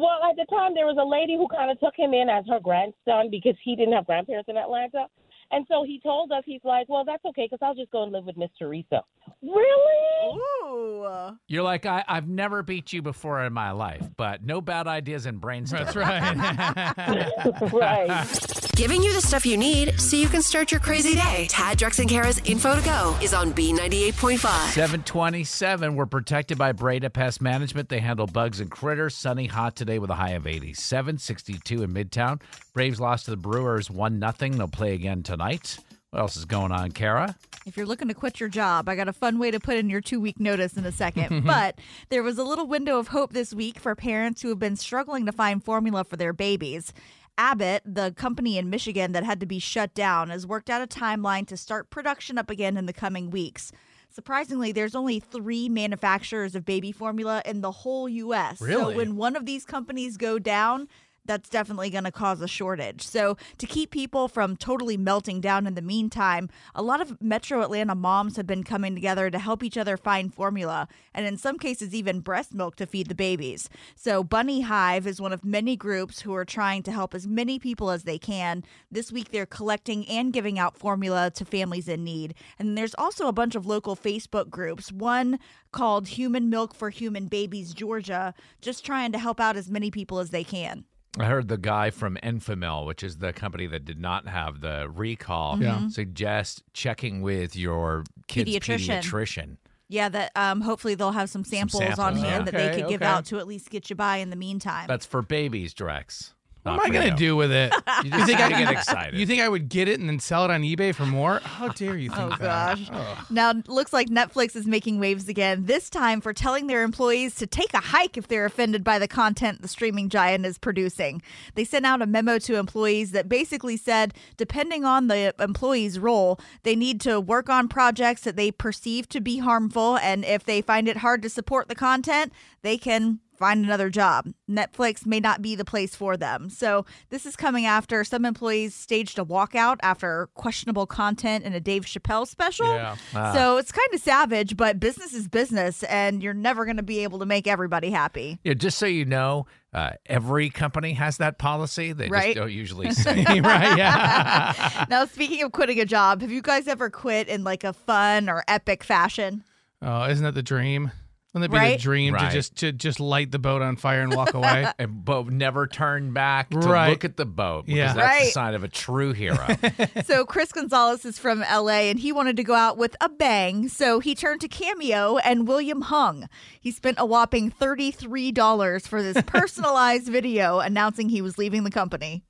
Well, 0.01 0.19
at 0.31 0.37
the 0.37 0.47
time, 0.47 0.73
there 0.75 0.87
was 0.87 0.97
a 0.99 1.05
lady 1.05 1.37
who 1.37 1.47
kind 1.49 1.71
of 1.71 1.79
took 1.79 1.95
him 1.95 2.15
in 2.15 2.31
as 2.31 2.47
her 2.49 2.59
grandson 2.59 3.29
because 3.31 3.55
he 3.63 3.77
didn't 3.77 3.93
have 3.93 4.07
grandparents 4.07 4.49
in 4.49 4.57
Atlanta. 4.57 5.07
And 5.53 5.67
so 5.69 5.85
he 5.85 6.01
told 6.01 6.31
us, 6.33 6.43
he's 6.47 6.61
like, 6.65 6.89
well, 6.89 7.05
that's 7.05 7.25
okay 7.25 7.49
because 7.51 7.59
I'll 7.63 7.75
just 7.75 7.91
go 7.91 8.05
and 8.05 8.13
live 8.13 8.25
with 8.25 8.37
Miss 8.37 8.51
Teresa. 8.59 9.03
Really? 9.43 10.39
Ooh. 10.73 11.37
You're 11.49 11.63
like, 11.63 11.87
I, 11.87 12.05
I've 12.07 12.29
never 12.29 12.63
beat 12.63 12.93
you 12.93 13.03
before 13.03 13.43
in 13.45 13.53
my 13.53 13.73
life, 13.73 14.09
but 14.17 14.45
no 14.45 14.61
bad 14.61 14.87
ideas 14.87 15.27
and 15.27 15.41
brainstorm. 15.41 15.85
That's 15.85 15.97
right. 15.97 17.73
right. 17.73 18.70
Giving 18.81 19.03
you 19.03 19.13
the 19.13 19.21
stuff 19.21 19.45
you 19.45 19.59
need 19.59 20.01
so 20.01 20.17
you 20.17 20.27
can 20.27 20.41
start 20.41 20.71
your 20.71 20.81
crazy 20.81 21.15
day. 21.15 21.47
Tad, 21.51 21.77
Drex, 21.77 21.99
and 21.99 22.09
Kara's 22.09 22.39
Info 22.47 22.75
to 22.75 22.83
Go 22.83 23.15
is 23.21 23.35
on 23.35 23.53
B98.5. 23.53 24.39
727. 24.71 25.95
We're 25.95 26.07
protected 26.07 26.57
by 26.57 26.73
Breda 26.73 27.11
Pest 27.11 27.43
Management. 27.43 27.91
They 27.91 27.99
handle 27.99 28.27
bugs 28.27 28.59
and 28.59 28.71
critters. 28.71 29.15
Sunny, 29.15 29.45
hot 29.45 29.77
today 29.77 29.99
with 29.99 30.09
a 30.09 30.15
high 30.15 30.31
of 30.31 30.47
87. 30.47 31.19
62 31.19 31.83
in 31.83 31.93
Midtown. 31.93 32.41
Braves 32.73 32.99
lost 32.99 33.27
to 33.27 33.33
the 33.33 33.37
Brewers 33.37 33.91
1 33.91 34.19
0. 34.19 34.53
They'll 34.53 34.67
play 34.67 34.95
again 34.95 35.23
tonight. 35.23 35.77
What 36.09 36.21
else 36.21 36.39
is 36.39 36.47
going 36.47 36.73
on, 36.73 36.93
Kara? 36.93 37.37
If 37.67 37.77
you're 37.77 37.85
looking 37.85 38.09
to 38.09 38.15
quit 38.15 38.41
your 38.41 38.49
job, 38.49 38.89
I 38.89 38.97
got 38.97 39.09
a 39.09 39.13
fun 39.13 39.39
way 39.39 39.51
to 39.51 39.61
put 39.61 39.77
in 39.77 39.91
your 39.91 40.01
two 40.01 40.21
week 40.21 40.41
notice 40.41 40.79
in 40.79 40.87
a 40.87 40.93
second. 40.93 41.45
but 41.45 41.79
there 42.09 42.23
was 42.23 42.39
a 42.39 42.45
little 42.45 42.67
window 42.67 42.99
of 42.99 43.09
hope 43.09 43.35
this 43.35 43.53
week 43.53 43.79
for 43.79 43.95
parents 43.95 44.41
who 44.41 44.49
have 44.49 44.59
been 44.59 44.77
struggling 44.77 45.27
to 45.27 45.33
find 45.33 45.63
formula 45.63 46.03
for 46.03 46.17
their 46.17 46.33
babies. 46.33 46.95
Abbott, 47.39 47.83
the 47.85 48.13
company 48.13 48.59
in 48.59 48.71
Michigan 48.71 49.13
that 49.13 49.25
had 49.25 49.41
to 49.41 49.47
be 49.47 49.59
shut 49.59 49.95
down, 49.95 50.31
has 50.31 50.47
worked 50.47 50.71
out 50.71 50.83
a 50.83 50.87
timeline 50.87 51.47
to 51.49 51.57
start 51.57 51.91
production 51.91 52.39
up 52.39 52.51
again 52.51 52.77
in 52.77 52.87
the 52.87 52.93
coming 52.93 53.31
weeks. 53.31 53.73
Surprisingly, 54.09 54.73
there's 54.73 54.95
only 54.97 55.21
three 55.21 55.69
manufacturers 55.69 56.55
of 56.55 56.65
baby 56.65 56.91
formula 56.91 57.43
in 57.45 57.61
the 57.61 57.71
whole 57.71 58.09
U.S. 58.09 58.61
Really? 58.61 58.93
So 58.93 58.97
when 58.97 59.17
one 59.17 59.37
of 59.37 59.47
these 59.47 59.65
companies 59.65 60.17
go 60.17 60.39
down, 60.39 60.89
that's 61.25 61.49
definitely 61.49 61.91
going 61.91 62.05
to 62.05 62.13
cause 62.13 62.41
a 62.41 62.49
shortage. 62.49 63.07
So, 63.07 63.37
to 63.59 63.67
keep 63.67 63.91
people 63.91 64.29
from 64.29 64.57
totally 64.57 64.97
melting 64.97 65.41
down 65.41 65.67
in 65.67 65.75
the 65.75 65.83
meantime, 65.83 66.49
a 66.75 66.83
lot 66.83 67.01
of 67.01 67.21
Metro 67.21 67.63
Atlanta 67.63 67.95
moms 67.95 68.37
have 68.37 68.47
been 68.47 68.65
coming 68.65 68.95
together 68.95 69.31
to 69.31 69.39
help 69.39 69.63
each 69.63 69.77
other 69.77 69.97
find 69.97 70.35
formula, 70.35 70.89
and 71.15 71.27
in 71.27 71.37
some 71.37 71.59
cases, 71.59 71.95
even 71.95 72.21
breast 72.21 72.55
milk 72.55 72.77
to 72.77 72.87
feed 72.87 73.09
the 73.09 73.15
babies. 73.15 73.69
So, 73.95 74.25
Bunny 74.25 74.63
Hive 74.63 75.07
is 75.07 75.21
one 75.21 75.33
of 75.33 75.45
many 75.45 75.77
groups 75.77 76.23
who 76.23 76.35
are 76.35 76.45
trying 76.45 76.83
to 76.85 76.93
help 76.93 77.15
as 77.15 77.27
many 77.27 77.59
people 77.59 77.91
as 77.91 78.05
they 78.05 78.19
can. 78.19 78.65
This 78.91 79.13
week, 79.13 79.31
they're 79.31 79.47
collecting 79.47 80.09
and 80.09 80.33
giving 80.33 80.59
out 80.59 80.77
formula 80.77 81.31
to 81.33 81.45
families 81.45 81.89
in 81.89 82.05
need. 82.05 82.35
And 82.59 82.77
there's 82.77 82.95
also 82.97 83.27
a 83.27 83.33
bunch 83.33 83.55
of 83.55 83.67
local 83.67 83.97
Facebook 83.97 84.51
groups, 84.51 84.91
one 84.91 85.39
called 85.73 86.09
Human 86.09 86.51
Milk 86.51 86.75
for 86.75 86.91
Human 86.91 87.27
Babies 87.27 87.73
Georgia, 87.73 88.35
just 88.61 88.85
trying 88.85 89.13
to 89.13 89.19
help 89.19 89.41
out 89.41 89.57
as 89.57 89.71
many 89.71 89.91
people 89.91 90.19
as 90.19 90.31
they 90.31 90.45
can. 90.45 90.85
I 91.19 91.25
heard 91.25 91.49
the 91.49 91.59
guy 91.59 91.91
from 91.91 92.17
Enfamil, 92.23 92.87
which 92.87 93.03
is 93.03 93.17
the 93.19 93.33
company 93.33 93.67
that 93.67 93.85
did 93.85 93.99
not 93.99 94.29
have 94.29 94.61
the 94.61 94.89
recall, 94.89 95.61
Yeah. 95.61 95.89
suggest 95.89 96.63
checking 96.73 97.21
with 97.21 97.57
your 97.57 98.05
kid's 98.29 98.51
Pediatrician. 98.51 99.01
pediatrician. 99.03 99.57
Yeah, 99.89 100.09
that 100.09 100.31
um, 100.37 100.61
hopefully 100.61 100.95
they'll 100.95 101.11
have 101.11 101.29
some 101.29 101.43
samples, 101.43 101.83
on 101.83 101.97
samples, 101.97 102.23
hand 102.23 102.23
yeah. 102.23 102.45
that 102.45 102.55
they 102.55 102.71
Okay, 102.71 102.81
could 102.83 102.91
give 102.91 103.03
out 103.03 103.25
to 103.27 103.39
at 103.41 103.49
least 103.49 103.71
get 103.71 103.91
you 103.91 103.97
by 103.97 104.19
in 104.19 104.31
the 104.31 104.37
meantime. 104.37 104.87
That's 104.87 105.05
for 105.05 105.21
babies, 105.21 105.75
Drex. 105.75 106.33
What 106.63 106.75
am 106.75 106.81
I 106.81 106.89
gonna 106.91 107.07
you. 107.07 107.17
do 107.17 107.37
with 107.37 107.51
it? 107.53 107.73
You 108.05 108.11
just 108.11 108.27
think 108.27 108.41
I- 108.41 108.49
get 108.51 108.71
excited. 108.71 109.19
You 109.19 109.27
think 109.27 109.43
I 109.43 109.49
would 109.49 109.69
get 109.69 109.87
it 109.89 109.99
and 110.01 110.09
then 110.09 110.19
sell 110.19 110.45
it 110.45 110.51
on 110.51 110.63
eBay 110.63 110.95
for 110.95 111.05
more? 111.07 111.39
How 111.41 111.69
dare 111.69 111.97
you 111.97 112.09
think 112.11 112.21
Oh 112.21 112.29
that? 112.31 112.39
gosh. 112.79 112.89
Ugh. 112.93 113.19
Now, 113.31 113.53
looks 113.67 113.93
like 113.93 114.09
Netflix 114.09 114.57
is 114.57 114.67
making 114.67 114.99
waves 115.01 115.29
again, 115.29 115.65
this 115.67 115.91
time 115.91 116.21
for 116.21 116.33
telling 116.33 116.67
their 116.67 116.83
employees 116.83 117.35
to 117.37 117.47
take 117.47 117.73
a 117.75 117.79
hike 117.81 118.17
if 118.17 118.29
they're 118.29 118.45
offended 118.47 118.83
by 118.85 118.99
the 118.99 119.09
content 119.09 119.61
the 119.63 119.69
streaming 119.69 120.09
giant 120.09 120.47
is 120.47 120.57
producing. 120.59 121.21
They 121.55 121.65
sent 121.65 121.85
out 121.87 122.01
a 122.03 122.07
memo 122.07 122.39
to 122.41 122.57
employees 122.57 123.11
that 123.13 123.29
basically 123.29 123.77
said, 123.77 124.15
depending 124.37 124.85
on 124.85 125.09
the 125.09 125.35
employee's 125.41 125.99
role, 125.99 126.41
they 126.63 126.77
need 126.77 127.01
to 127.03 127.21
work 127.21 127.49
on 127.51 127.69
projects 127.69 128.23
that 128.23 128.37
they 128.37 128.51
perceive 128.51 129.09
to 129.11 129.21
be 129.21 129.39
harmful. 129.39 129.99
And 129.99 130.25
if 130.25 130.45
they 130.45 130.63
find 130.63 130.89
it 130.89 130.99
hard 130.99 131.23
to 131.23 131.29
support 131.29 131.69
the 131.69 131.75
content, 131.75 132.33
they 132.63 132.79
can 132.79 133.21
find 133.41 133.65
another 133.65 133.91
job. 133.91 134.29
Netflix 134.49 135.05
may 135.07 135.19
not 135.19 135.43
be 135.43 135.57
the 135.57 135.65
place 135.65 135.97
for 135.97 136.17
them. 136.17 136.49
So, 136.51 136.85
this 137.09 137.27
is 137.27 137.35
coming 137.35 137.67
after 137.67 138.05
some 138.05 138.25
employees 138.25 138.75
staged 138.75 139.19
a 139.19 139.25
walkout 139.25 139.79
after 139.83 140.29
questionable 140.35 140.87
content 140.87 141.45
in 141.45 141.55
a 141.55 141.59
Dave 141.61 141.85
Chappelle 141.87 142.29
special. 142.29 142.73
Yeah. 142.73 142.97
Ah. 143.15 143.33
So, 143.33 143.57
it's 143.57 143.73
kind 143.73 143.89
of 143.93 144.01
savage, 144.01 144.57
but 144.57 144.79
business 144.79 145.13
is 145.15 145.27
business, 145.27 145.83
and 145.85 146.23
you're 146.23 146.35
never 146.35 146.65
going 146.67 146.77
to 146.77 146.83
be 146.85 147.01
able 147.01 147.19
to 147.19 147.27
make 147.27 147.47
everybody 147.49 147.91
happy. 147.91 148.39
Yeah, 148.45 148.55
just 148.55 148.77
so 148.79 148.85
you 148.87 149.07
know, 149.07 149.47
uh, 149.73 149.93
every 150.07 150.51
company 150.51 150.93
has 150.93 151.17
that 151.17 151.39
policy. 151.39 151.93
They 151.95 152.09
Right. 152.09 152.35
just 152.35 152.37
don't 152.37 152.53
usually 152.53 152.91
say. 152.93 153.25
right? 153.41 153.77
Yeah. 153.79 154.85
now, 154.91 155.07
speaking 155.07 155.43
of 155.43 155.53
quitting 155.53 155.81
a 155.81 155.87
job, 155.87 156.21
have 156.21 156.31
you 156.31 156.43
guys 156.43 156.69
ever 156.69 156.91
quit 156.91 157.27
in 157.29 157.43
like 157.43 157.65
a 157.65 157.73
fun 157.73 158.29
or 158.29 158.45
epic 158.47 158.85
fashion? 158.85 159.45
oh, 159.83 160.05
isn't 160.05 160.25
that 160.25 160.35
the 160.35 160.43
dream? 160.43 160.91
Wouldn't 161.33 161.49
that 161.53 161.57
be 161.57 161.61
Right? 161.61 161.77
the 161.79 161.83
dream 161.83 162.15
Right. 162.15 162.29
to 162.29 162.33
just 162.35 162.57
to 162.57 162.73
just 162.73 162.99
light 162.99 163.31
the 163.31 163.39
boat 163.39 163.63
on 163.63 163.77
fire 163.77 164.01
and 164.03 164.13
walk 164.15 164.35
away? 164.35 164.67
And, 164.81 165.05
but 165.05 165.27
never 165.29 165.67
turn 165.69 166.13
back 166.13 166.51
to 166.51 166.59
Right. 166.59 166.91
look 166.91 167.05
at 167.05 167.17
the 167.17 167.25
boat 167.25 167.67
because 167.67 167.77
Yeah. 167.79 167.93
that's 167.93 167.97
the 167.97 168.25
Right. 168.25 168.33
sign 168.33 168.55
of 168.55 168.65
a 168.65 168.69
true 168.69 169.13
hero. 169.13 169.47
so 170.07 170.25
Chris 170.25 170.51
Gonzalez 170.51 171.05
is 171.05 171.19
from 171.21 171.41
LA 171.43 171.89
and 171.91 172.01
he 172.01 172.11
wanted 172.11 172.37
to 172.37 172.43
go 172.43 172.55
out 172.55 172.77
with 172.79 172.97
a 173.01 173.09
bang. 173.09 173.69
So 173.69 174.01
he 174.01 174.15
turned 174.17 174.41
to 174.41 174.49
Cameo 174.49 175.19
and 175.19 175.47
William 175.47 175.83
Hung. 175.83 176.29
He 176.61 176.73
spent 176.73 176.97
a 176.99 177.07
whopping 177.07 177.51
$33 177.53 178.87
for 178.89 179.01
this 179.03 179.23
personalized 179.27 180.09
video 180.09 180.59
announcing 180.59 181.11
he 181.11 181.23
was 181.23 181.39
leaving 181.39 181.63
the 181.63 181.71
company. 181.71 182.23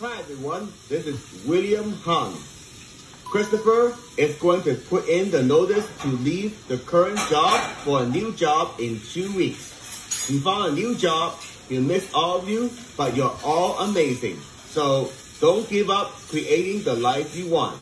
Hi 0.00 0.18
everyone, 0.18 0.68
this 0.88 1.06
is 1.06 1.44
William 1.46 1.92
Hung. 2.02 2.34
Christopher 3.30 3.94
is 4.16 4.34
going 4.36 4.62
to 4.62 4.74
put 4.74 5.08
in 5.08 5.30
the 5.30 5.40
notice 5.42 5.86
to 6.02 6.08
leave 6.08 6.66
the 6.66 6.78
current 6.78 7.16
job 7.30 7.60
for 7.84 8.02
a 8.02 8.06
new 8.06 8.32
job 8.34 8.74
in 8.80 9.00
two 9.00 9.34
weeks. 9.36 10.28
You 10.28 10.40
found 10.40 10.72
a 10.72 10.74
new 10.74 10.96
job. 10.96 11.34
We 11.70 11.78
miss 11.78 12.12
all 12.12 12.38
of 12.38 12.48
you, 12.48 12.70
but 12.96 13.14
you're 13.14 13.36
all 13.44 13.78
amazing. 13.78 14.36
So 14.66 15.12
don't 15.40 15.68
give 15.70 15.90
up 15.90 16.10
creating 16.28 16.82
the 16.82 16.94
life 16.94 17.36
you 17.36 17.48
want. 17.48 17.80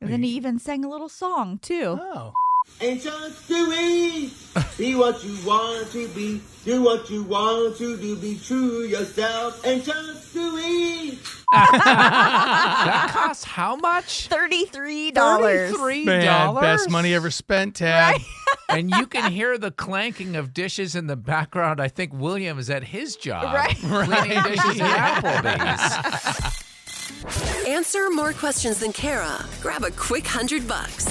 And 0.00 0.10
then 0.10 0.22
he 0.22 0.30
even 0.30 0.58
sang 0.58 0.84
a 0.84 0.88
little 0.88 1.10
song 1.10 1.58
too. 1.58 1.98
oh. 2.00 2.32
And 2.80 3.00
just 3.00 3.48
do 3.48 3.66
it. 3.70 4.30
Be 4.78 4.94
what 4.94 5.22
you 5.24 5.36
want 5.46 5.90
to 5.92 6.08
be. 6.08 6.40
Do 6.64 6.82
what 6.82 7.10
you 7.10 7.24
want 7.24 7.76
to 7.78 7.96
do. 7.96 8.16
Be 8.16 8.38
true 8.38 8.82
yourself. 8.84 9.64
And 9.66 9.82
just 9.82 10.32
do 10.32 10.56
it. 10.56 11.18
That 11.52 13.08
costs 13.12 13.44
how 13.44 13.76
much? 13.76 14.28
$33. 14.28 15.12
$33. 15.12 16.04
Man, 16.04 16.54
best 16.54 16.90
money 16.90 17.14
ever 17.14 17.30
spent, 17.30 17.76
Tad. 17.76 18.20
and 18.68 18.90
you 18.90 19.06
can 19.06 19.30
hear 19.32 19.56
the 19.58 19.70
clanking 19.70 20.36
of 20.36 20.52
dishes 20.52 20.94
in 20.94 21.06
the 21.06 21.16
background. 21.16 21.80
I 21.80 21.88
think 21.88 22.12
William 22.12 22.58
is 22.58 22.70
at 22.70 22.84
his 22.84 23.16
job. 23.16 23.54
Right. 23.54 23.76
Cleaning 23.76 24.42
dishes 24.42 24.80
at 24.80 25.22
Applebee's. 25.22 26.64
Answer 27.66 28.10
more 28.10 28.32
questions 28.32 28.80
than 28.80 28.92
Kara. 28.92 29.44
Grab 29.60 29.84
a 29.84 29.90
quick 29.90 30.26
hundred 30.26 30.66
bucks. 30.68 31.06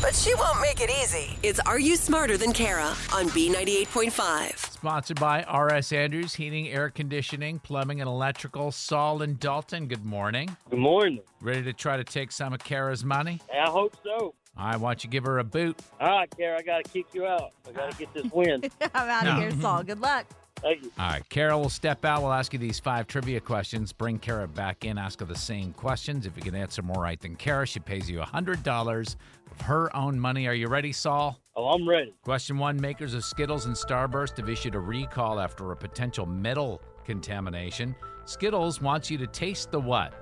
But 0.00 0.14
she 0.14 0.34
won't 0.34 0.60
make 0.60 0.80
it 0.80 0.90
easy. 1.02 1.38
It's 1.42 1.60
Are 1.60 1.78
You 1.78 1.96
Smarter 1.96 2.36
Than 2.36 2.52
Kara 2.52 2.88
on 3.14 3.28
B98.5. 3.28 4.61
Sponsored 4.82 5.20
by 5.20 5.44
R.S. 5.44 5.92
Andrews 5.92 6.34
Heating, 6.34 6.68
Air 6.68 6.90
Conditioning, 6.90 7.60
Plumbing, 7.60 8.00
and 8.00 8.08
Electrical. 8.08 8.72
Saul 8.72 9.22
and 9.22 9.38
Dalton, 9.38 9.86
good 9.86 10.04
morning. 10.04 10.56
Good 10.70 10.80
morning. 10.80 11.20
Ready 11.40 11.62
to 11.62 11.72
try 11.72 11.96
to 11.96 12.02
take 12.02 12.32
some 12.32 12.52
of 12.52 12.58
Kara's 12.64 13.04
money? 13.04 13.40
I 13.54 13.70
hope 13.70 13.94
so. 14.02 14.34
All 14.58 14.66
right, 14.66 14.76
why 14.80 14.90
don't 14.90 15.04
you 15.04 15.08
give 15.08 15.22
her 15.22 15.38
a 15.38 15.44
boot? 15.44 15.78
All 16.00 16.08
right, 16.18 16.28
Kara, 16.36 16.58
I 16.58 16.62
got 16.62 16.82
to 16.82 16.90
kick 16.90 17.06
you 17.12 17.24
out. 17.24 17.52
I 17.68 17.70
got 17.70 17.92
to 17.92 17.96
get 17.96 18.12
this 18.12 18.26
win. 18.32 18.64
I'm 18.92 19.08
out 19.08 19.28
of 19.28 19.36
here, 19.38 19.52
Saul. 19.60 19.84
Good 19.84 20.00
luck. 20.00 20.26
Thank 20.62 20.84
you. 20.84 20.92
All 20.98 21.08
right, 21.08 21.28
Kara 21.28 21.58
will 21.58 21.68
step 21.68 22.04
out. 22.04 22.22
We'll 22.22 22.32
ask 22.32 22.52
you 22.52 22.58
these 22.58 22.78
five 22.78 23.06
trivia 23.08 23.40
questions. 23.40 23.92
Bring 23.92 24.18
Kara 24.18 24.46
back 24.46 24.84
in, 24.84 24.96
ask 24.96 25.20
her 25.20 25.26
the 25.26 25.34
same 25.34 25.72
questions. 25.72 26.24
If 26.24 26.36
you 26.36 26.42
can 26.42 26.54
answer 26.54 26.82
more 26.82 27.02
right 27.02 27.20
than 27.20 27.34
Kara, 27.36 27.66
she 27.66 27.80
pays 27.80 28.08
you 28.08 28.20
$100 28.20 29.16
of 29.50 29.60
her 29.62 29.94
own 29.96 30.18
money. 30.18 30.46
Are 30.46 30.54
you 30.54 30.68
ready, 30.68 30.92
Saul? 30.92 31.40
Oh, 31.56 31.68
I'm 31.70 31.86
ready. 31.86 32.14
Question 32.22 32.58
one 32.58 32.80
Makers 32.80 33.12
of 33.14 33.24
Skittles 33.24 33.66
and 33.66 33.74
Starburst 33.74 34.36
have 34.38 34.48
issued 34.48 34.74
a 34.74 34.80
recall 34.80 35.40
after 35.40 35.72
a 35.72 35.76
potential 35.76 36.26
metal 36.26 36.80
contamination. 37.04 37.94
Skittles 38.24 38.80
wants 38.80 39.10
you 39.10 39.18
to 39.18 39.26
taste 39.26 39.70
the 39.72 39.80
what? 39.80 40.14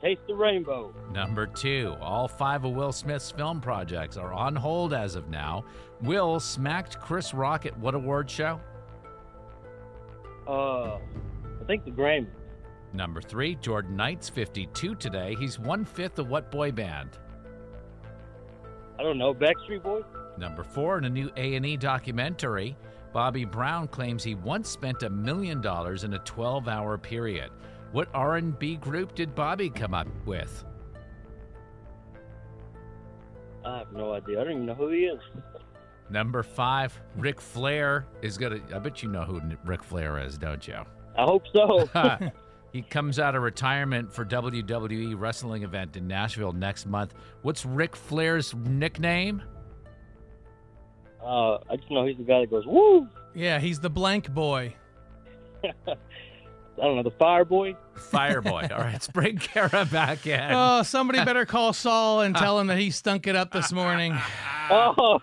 Taste 0.00 0.20
the 0.28 0.34
rainbow. 0.34 0.94
Number 1.12 1.46
two, 1.46 1.96
all 2.00 2.28
five 2.28 2.64
of 2.64 2.72
Will 2.72 2.92
Smith's 2.92 3.30
film 3.30 3.60
projects 3.60 4.16
are 4.16 4.32
on 4.32 4.54
hold 4.54 4.92
as 4.92 5.14
of 5.14 5.28
now. 5.28 5.64
Will 6.02 6.38
smacked 6.38 7.00
Chris 7.00 7.34
Rock 7.34 7.66
at 7.66 7.76
what 7.78 7.94
award 7.94 8.30
show? 8.30 8.60
Uh, 10.46 10.96
I 10.96 11.64
think 11.66 11.84
the 11.84 11.90
Grammy. 11.90 12.26
Number 12.92 13.20
three, 13.20 13.56
Jordan 13.56 13.96
Knight's 13.96 14.28
52 14.28 14.94
today. 14.94 15.34
He's 15.38 15.58
one 15.58 15.84
fifth 15.84 16.18
of 16.18 16.28
what 16.28 16.50
boy 16.50 16.70
band? 16.70 17.18
I 18.98 19.02
don't 19.02 19.18
know. 19.18 19.34
Backstreet 19.34 19.82
Boys? 19.82 20.04
Number 20.38 20.62
four, 20.62 20.98
in 20.98 21.04
a 21.04 21.10
new 21.10 21.30
A&E 21.36 21.76
documentary, 21.76 22.76
Bobby 23.12 23.44
Brown 23.44 23.88
claims 23.88 24.22
he 24.22 24.34
once 24.34 24.68
spent 24.68 25.02
a 25.02 25.10
million 25.10 25.60
dollars 25.60 26.04
in 26.04 26.14
a 26.14 26.18
12-hour 26.20 26.98
period. 26.98 27.50
What 27.92 28.08
R&B 28.14 28.76
group 28.76 29.14
did 29.14 29.34
Bobby 29.34 29.70
come 29.70 29.94
up 29.94 30.08
with? 30.26 30.64
I 33.64 33.78
have 33.78 33.92
no 33.92 34.12
idea. 34.12 34.40
I 34.40 34.44
don't 34.44 34.52
even 34.52 34.66
know 34.66 34.74
who 34.74 34.90
he 34.90 35.04
is. 35.04 35.20
Number 36.10 36.42
five, 36.42 36.98
Ric 37.16 37.40
Flair 37.40 38.06
is 38.22 38.36
gonna. 38.38 38.60
I 38.74 38.78
bet 38.78 39.02
you 39.02 39.08
know 39.08 39.22
who 39.22 39.40
Ric 39.64 39.82
Flair 39.82 40.18
is, 40.18 40.36
don't 40.38 40.66
you? 40.66 40.78
I 41.16 41.24
hope 41.24 41.44
so. 41.52 41.88
he 42.72 42.82
comes 42.82 43.18
out 43.18 43.34
of 43.34 43.42
retirement 43.42 44.12
for 44.12 44.24
WWE 44.24 45.18
wrestling 45.18 45.62
event 45.62 45.96
in 45.96 46.06
Nashville 46.06 46.52
next 46.52 46.86
month. 46.86 47.14
What's 47.42 47.64
Ric 47.64 47.96
Flair's 47.96 48.54
nickname? 48.54 49.42
uh, 51.24 51.58
I 51.70 51.76
just 51.76 51.90
know 51.90 52.04
he's 52.06 52.16
the 52.16 52.22
guy 52.22 52.40
that 52.40 52.50
goes, 52.50 52.66
woo! 52.66 53.08
Yeah, 53.34 53.58
he's 53.58 53.80
the 53.80 53.90
blank 53.90 54.32
boy. 54.32 54.74
I 55.64 56.82
don't 56.82 56.96
know, 56.96 57.02
the 57.04 57.10
Fire 57.12 57.44
Boy? 57.44 57.76
Fire 57.94 58.42
boy. 58.42 58.68
All 58.70 58.78
right, 58.78 58.92
let's 58.92 59.06
bring 59.06 59.38
Kara 59.38 59.84
back 59.84 60.26
in. 60.26 60.50
Oh, 60.50 60.82
somebody 60.82 61.24
better 61.24 61.46
call 61.46 61.72
Saul 61.72 62.22
and 62.22 62.34
tell 62.34 62.58
him 62.58 62.66
that 62.66 62.78
he 62.78 62.90
stunk 62.90 63.28
it 63.28 63.36
up 63.36 63.52
this 63.52 63.72
morning. 63.72 64.16
Oh, 64.70 65.20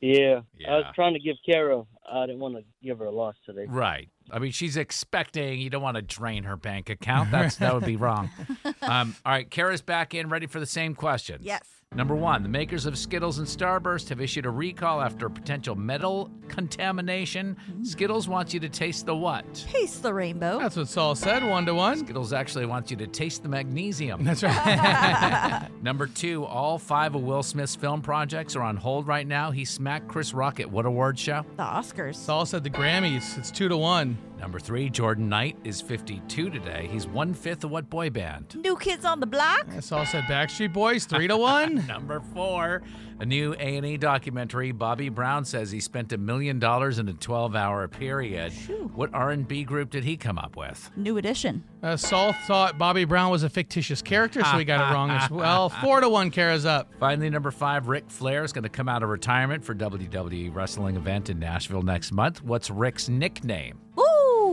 yeah. 0.00 0.40
I 0.68 0.76
was 0.76 0.86
trying 0.94 1.14
to 1.14 1.20
give 1.20 1.36
Kara 1.44 1.84
I 2.10 2.26
didn't 2.26 2.40
want 2.40 2.56
to 2.56 2.64
give 2.82 2.98
her 2.98 3.06
a 3.06 3.10
loss 3.10 3.36
today. 3.46 3.66
Right. 3.68 4.08
I 4.30 4.38
mean, 4.38 4.52
she's 4.52 4.76
expecting. 4.76 5.60
You 5.60 5.70
don't 5.70 5.82
want 5.82 5.96
to 5.96 6.02
drain 6.02 6.44
her 6.44 6.56
bank 6.56 6.90
account. 6.90 7.30
That's 7.30 7.56
that 7.56 7.74
would 7.74 7.84
be 7.84 7.96
wrong. 7.96 8.30
Um, 8.82 9.14
all 9.26 9.32
right, 9.32 9.48
Kara's 9.48 9.82
back 9.82 10.14
in, 10.14 10.30
ready 10.30 10.46
for 10.46 10.58
the 10.58 10.66
same 10.66 10.94
questions. 10.94 11.44
Yes. 11.44 11.62
Number 11.96 12.14
one, 12.14 12.44
the 12.44 12.48
makers 12.48 12.86
of 12.86 12.96
Skittles 12.96 13.38
and 13.38 13.48
Starburst 13.48 14.10
have 14.10 14.20
issued 14.20 14.46
a 14.46 14.50
recall 14.50 15.00
after 15.00 15.28
potential 15.28 15.74
metal 15.74 16.30
contamination. 16.46 17.56
Skittles 17.82 18.28
wants 18.28 18.54
you 18.54 18.60
to 18.60 18.68
taste 18.68 19.06
the 19.06 19.16
what? 19.16 19.52
Taste 19.54 20.04
the 20.04 20.14
rainbow. 20.14 20.60
That's 20.60 20.76
what 20.76 20.86
Saul 20.86 21.16
said, 21.16 21.42
one 21.42 21.66
to 21.66 21.74
one. 21.74 21.98
Skittles 21.98 22.32
actually 22.32 22.66
wants 22.66 22.92
you 22.92 22.96
to 22.98 23.08
taste 23.08 23.42
the 23.42 23.48
magnesium. 23.48 24.22
That's 24.22 24.44
right. 24.44 25.68
Number 25.82 26.06
two, 26.06 26.44
all 26.44 26.78
five 26.78 27.16
of 27.16 27.22
Will 27.22 27.42
Smith's 27.42 27.74
film 27.74 28.02
projects 28.02 28.54
are 28.54 28.62
on 28.62 28.76
hold 28.76 29.08
right 29.08 29.26
now. 29.26 29.50
He 29.50 29.64
smacked 29.64 30.06
Chris 30.06 30.32
Rock 30.32 30.60
at 30.60 30.70
what 30.70 30.86
award 30.86 31.18
show? 31.18 31.44
The 31.56 31.64
Oscars. 31.64 32.14
Saul 32.14 32.46
said 32.46 32.62
the 32.62 32.70
Grammys. 32.70 33.36
It's 33.36 33.50
two 33.50 33.68
to 33.68 33.76
one. 33.76 34.16
Number 34.40 34.58
three, 34.58 34.88
Jordan 34.88 35.28
Knight 35.28 35.58
is 35.64 35.82
52 35.82 36.48
today. 36.48 36.88
He's 36.90 37.06
one 37.06 37.34
fifth 37.34 37.62
of 37.62 37.70
what 37.70 37.90
boy 37.90 38.08
band? 38.08 38.56
New 38.64 38.74
Kids 38.76 39.04
on 39.04 39.20
the 39.20 39.26
Block. 39.26 39.66
Saul 39.80 40.06
said 40.06 40.24
Backstreet 40.24 40.72
Boys, 40.72 41.04
three 41.04 41.28
to 41.28 41.36
one. 41.36 41.86
Number 41.86 42.20
four, 42.32 42.82
a 43.20 43.26
new 43.26 43.54
A&E 43.58 43.98
documentary. 43.98 44.72
Bobby 44.72 45.10
Brown 45.10 45.44
says 45.44 45.70
he 45.70 45.78
spent 45.78 46.10
a 46.14 46.18
million 46.18 46.58
dollars 46.58 46.98
in 46.98 47.06
a 47.08 47.12
12-hour 47.12 47.86
period. 47.88 48.52
What 48.94 49.12
R&B 49.12 49.62
group 49.64 49.90
did 49.90 50.04
he 50.04 50.16
come 50.16 50.38
up 50.38 50.56
with? 50.56 50.90
New 50.96 51.18
Edition. 51.18 51.62
Uh, 51.82 51.98
Saul 51.98 52.32
thought 52.46 52.78
Bobby 52.78 53.04
Brown 53.04 53.30
was 53.30 53.42
a 53.42 53.48
fictitious 53.50 54.00
character, 54.00 54.42
so 54.42 54.56
he 54.58 54.64
got 54.64 54.90
it 54.90 54.94
wrong 54.94 55.10
as 55.10 55.30
well. 55.30 55.68
Four 55.68 56.00
to 56.00 56.08
one, 56.08 56.30
Kara's 56.30 56.64
up. 56.64 56.88
Finally, 56.98 57.28
number 57.28 57.50
five, 57.50 57.88
Ric 57.88 58.04
Flair 58.08 58.42
is 58.42 58.52
going 58.54 58.62
to 58.64 58.68
come 58.70 58.88
out 58.88 59.02
of 59.02 59.10
retirement 59.10 59.62
for 59.64 59.74
WWE 59.74 60.54
wrestling 60.54 60.96
event 60.96 61.28
in 61.28 61.38
Nashville 61.38 61.82
next 61.82 62.10
month. 62.12 62.42
What's 62.42 62.70
Rick's 62.70 63.10
nickname? 63.10 63.78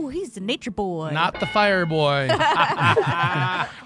Ooh, 0.08 0.10
he's 0.10 0.30
the 0.30 0.40
nature 0.40 0.70
boy. 0.70 1.10
Not 1.12 1.38
the 1.38 1.44
fire 1.44 1.84
boy. 1.84 2.28
All 2.30 2.38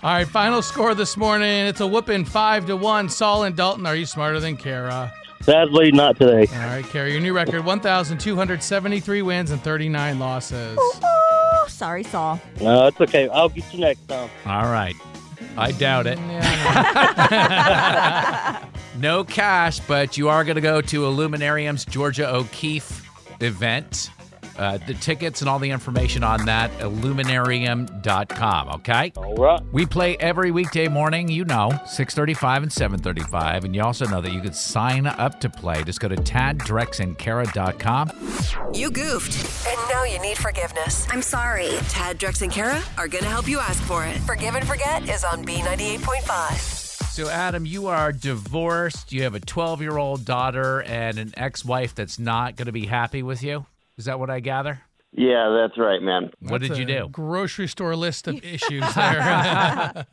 right, 0.04 0.28
final 0.28 0.62
score 0.62 0.94
this 0.94 1.16
morning. 1.16 1.66
It's 1.66 1.80
a 1.80 1.86
whooping 1.86 2.26
five 2.26 2.66
to 2.66 2.76
one. 2.76 3.08
Saul 3.08 3.42
and 3.42 3.56
Dalton, 3.56 3.86
are 3.86 3.96
you 3.96 4.06
smarter 4.06 4.38
than 4.38 4.56
Kara? 4.56 5.12
Sadly, 5.40 5.90
not 5.90 6.16
today. 6.16 6.46
All 6.54 6.66
right, 6.66 6.84
Kara, 6.84 7.10
your 7.10 7.20
new 7.20 7.32
record 7.32 7.64
1,273 7.64 9.22
wins 9.22 9.50
and 9.50 9.60
39 9.62 10.20
losses. 10.20 10.78
Ooh, 10.78 11.68
sorry, 11.68 12.04
Saul. 12.04 12.40
No, 12.60 12.86
it's 12.86 13.00
okay. 13.00 13.28
I'll 13.28 13.48
get 13.48 13.74
you 13.74 13.80
next 13.80 14.06
time. 14.06 14.30
All 14.46 14.70
right. 14.70 14.94
I 15.56 15.72
doubt 15.72 16.06
it. 16.06 16.20
no 19.00 19.24
cash, 19.24 19.80
but 19.80 20.16
you 20.16 20.28
are 20.28 20.44
going 20.44 20.54
to 20.54 20.60
go 20.60 20.80
to 20.82 21.04
Illuminarium's 21.04 21.84
Georgia 21.84 22.32
O'Keeffe 22.32 23.04
event. 23.40 24.10
Uh, 24.59 24.78
the 24.87 24.94
tickets 24.94 25.40
and 25.40 25.49
all 25.49 25.59
the 25.59 25.71
information 25.71 26.23
on 26.23 26.44
that, 26.47 26.71
illuminarium.com, 26.80 28.68
okay? 28.68 29.12
All 29.16 29.35
right. 29.35 29.61
We 29.73 29.87
play 29.87 30.16
every 30.18 30.50
weekday 30.50 30.88
morning, 30.88 31.28
you 31.28 31.44
know, 31.44 31.71
635 31.87 32.62
and 32.64 32.73
735. 32.73 33.64
And 33.64 33.75
you 33.75 33.82
also 33.82 34.06
know 34.06 34.21
that 34.21 34.32
you 34.32 34.40
could 34.40 34.54
sign 34.54 35.06
up 35.06 35.40
to 35.40 35.50
play. 35.50 35.82
Just 35.85 36.00
go 36.00 36.09
to 36.09 36.16
taddrexandkara.com. 36.16 38.11
You 38.75 38.90
goofed, 38.90 39.66
and 39.68 39.78
now 39.90 40.04
you 40.04 40.21
need 40.21 40.38
forgiveness. 40.38 41.06
I'm 41.11 41.23
sorry. 41.23 41.71
Tad, 41.88 42.18
Drex, 42.18 42.42
and 42.42 42.50
Kara 42.52 42.82
are 42.99 43.09
going 43.09 43.25
to 43.25 43.30
help 43.30 43.49
you 43.49 43.59
ask 43.59 43.82
for 43.85 44.04
it. 44.04 44.16
Forgive 44.18 44.54
and 44.54 44.66
Forget 44.66 45.09
is 45.09 45.25
on 45.25 45.44
B98.5. 45.44 46.82
So, 47.12 47.28
Adam, 47.28 47.66
you 47.66 47.88
are 47.88 48.11
divorced. 48.11 49.12
You 49.12 49.25
have 49.25 49.35
a 49.35 49.40
12 49.40 49.82
year 49.82 49.99
old 49.99 50.25
daughter 50.25 50.80
and 50.82 51.18
an 51.18 51.35
ex 51.37 51.62
wife 51.62 51.94
that's 51.94 52.18
not 52.18 52.56
going 52.56 52.66
to 52.66 52.73
be 52.73 52.87
happy 52.87 53.23
with 53.23 53.42
you. 53.42 53.66
Is 54.02 54.06
that 54.06 54.18
what 54.18 54.30
I 54.30 54.40
gather? 54.40 54.80
Yeah, 55.12 55.56
that's 55.61 55.78
right, 55.78 56.02
man. 56.02 56.32
What 56.40 56.61
That's 56.61 56.76
did 56.76 56.88
you 56.88 56.97
a 56.97 57.02
do? 57.02 57.09
Grocery 57.11 57.68
store 57.68 57.94
list 57.94 58.26
of 58.26 58.35
issues 58.44 58.82
there. 58.97 59.21